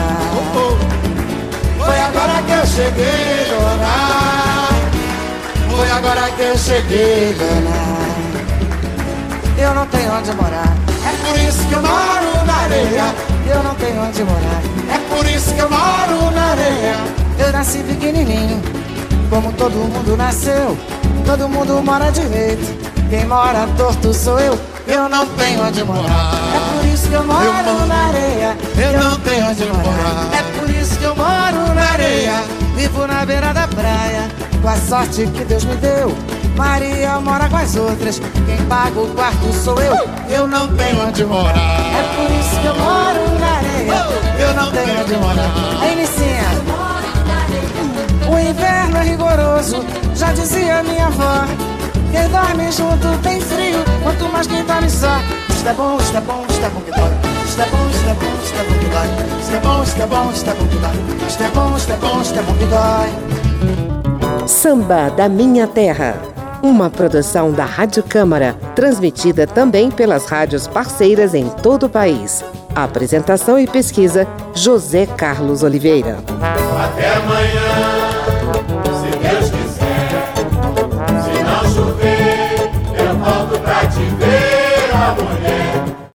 Foi 1.86 1.99
agora 1.99 2.41
que 2.43 2.51
eu 2.51 2.66
cheguei, 2.66 3.45
dona. 3.49 3.93
Foi 5.76 5.91
agora 5.91 6.32
que 6.32 6.41
eu 6.41 6.57
cheguei, 6.57 7.36
dona. 7.38 8.03
Eu 9.57 9.74
não 9.76 9.86
tenho 9.88 10.14
onde 10.14 10.32
morar. 10.34 10.74
É 11.05 11.28
por 11.28 11.39
isso 11.39 11.68
que 11.68 11.74
eu 11.74 11.82
moro 11.82 12.45
na 12.45 12.53
areia. 12.53 13.16
Eu 13.45 13.64
não 13.64 13.76
tenho 13.76 14.01
onde 14.01 14.24
morar. 14.24 14.61
É 14.89 15.16
por 15.16 15.26
isso 15.28 15.53
que 15.53 15.59
eu 15.59 15.70
moro 15.70 16.32
na 16.32 16.51
areia. 16.51 16.95
Eu 17.38 17.51
nasci 17.51 17.80
pequenininho, 17.80 18.61
como 19.30 19.51
todo 19.53 19.74
mundo 19.74 20.16
nasceu. 20.16 20.78
Todo 21.26 21.49
mundo 21.49 21.82
mora 21.84 22.11
direito. 22.11 22.93
Quem 23.14 23.28
mora 23.28 23.68
torto 23.78 24.11
sou 24.11 24.39
eu, 24.39 24.59
eu 24.88 25.07
não 25.07 25.24
tenho 25.28 25.64
onde 25.64 25.84
morar. 25.84 26.32
É 26.55 26.82
por 26.82 26.88
isso 26.91 27.07
que 27.07 27.14
eu 27.14 27.24
moro 27.24 27.45
eu 27.45 27.86
na 27.86 28.07
areia. 28.07 28.57
Eu 28.76 29.03
não 29.03 29.20
tenho 29.20 29.49
onde 29.49 29.66
morar. 29.66 30.30
É 30.34 30.59
por 30.59 30.68
isso 30.72 30.97
que 30.97 31.03
eu 31.03 31.16
moro 31.16 31.76
na 31.76 31.91
areia. 31.91 32.43
Vivo 32.76 33.05
na 33.05 33.24
beira 33.24 33.53
da 33.53 33.68
praia, 33.68 34.32
com 34.59 34.68
a 34.68 34.76
sorte 34.78 35.28
que 35.28 35.45
Deus 35.45 35.64
me 35.64 35.76
deu. 35.76 36.11
Maria 36.57 37.20
mora 37.20 37.47
com 37.49 37.57
as 37.57 37.76
outras, 37.76 38.20
quem 38.47 38.57
paga 38.66 38.99
o 38.99 39.07
quarto 39.09 39.53
sou 39.64 39.80
eu. 39.80 39.95
Eu 40.28 40.47
não 40.47 40.76
tenho 40.76 41.07
onde 41.07 41.24
morar. 41.24 41.53
É 41.53 42.16
por 42.16 42.32
isso 42.32 42.59
que 42.61 42.66
eu 42.66 42.76
moro 42.76 43.39
na 43.39 43.57
areia. 43.57 44.43
Eu 44.43 44.53
não 44.55 44.72
tenho 44.72 45.01
onde 45.01 45.18
morar. 45.18 45.51
Aí, 45.84 45.95
Nicinha. 45.97 46.49
O 48.28 48.39
inverno 48.39 48.97
é 48.97 49.03
rigoroso, 49.03 49.86
já 50.16 50.34
dizia 50.34 50.82
minha 50.82 51.05
avó. 51.05 51.73
Quem 52.14 52.30
dorme 52.30 52.72
junto 52.72 53.18
tem 53.24 53.41
frio, 53.41 53.80
quanto 54.03 54.26
mais 54.32 54.45
quem 54.45 54.64
dorme 54.64 54.88
só. 54.88 55.18
Isto 55.49 55.68
é 55.68 55.74
bom, 55.74 55.97
isto 55.97 56.16
é 56.16 56.22
bom, 56.22 56.45
isto 56.47 56.64
é 56.64 56.70
bom 56.70 56.82
que 56.82 56.91
dói. 56.91 57.09
É 57.57 57.66
bom, 57.66 57.89
é 57.89 58.14
bom, 58.14 58.30
é 58.30 58.64
bom 58.64 58.78
que 58.78 58.89
dói. 58.89 59.07
É 59.49 59.59
bom, 59.59 59.82
é 59.82 59.97
bom, 59.97 60.22
é 60.22 60.53
bom 60.53 60.68
que 60.70 60.76
dói. 60.78 60.99
É 61.39 61.49
bom, 61.49 61.74
é 61.74 61.97
bom, 61.97 62.22
é 62.38 62.41
bom 62.43 62.53
que 62.53 62.66
dói. 62.66 64.47
Samba 64.47 65.09
da 65.09 65.28
Minha 65.28 65.66
Terra. 65.66 66.16
Uma 66.61 66.89
produção 66.89 67.51
da 67.51 67.66
Rádio 67.66 68.03
Câmara, 68.03 68.55
transmitida 68.76 69.47
também 69.47 69.89
pelas 69.89 70.28
rádios 70.28 70.68
parceiras 70.68 71.34
em 71.34 71.49
todo 71.49 71.88
o 71.88 71.89
país. 71.89 72.45
Apresentação 72.76 73.57
e 73.57 73.66
pesquisa: 73.66 74.28
José 74.53 75.07
Carlos 75.07 75.64
Oliveira. 75.64 76.20
Até 76.80 77.16
amanhã. 77.16 77.93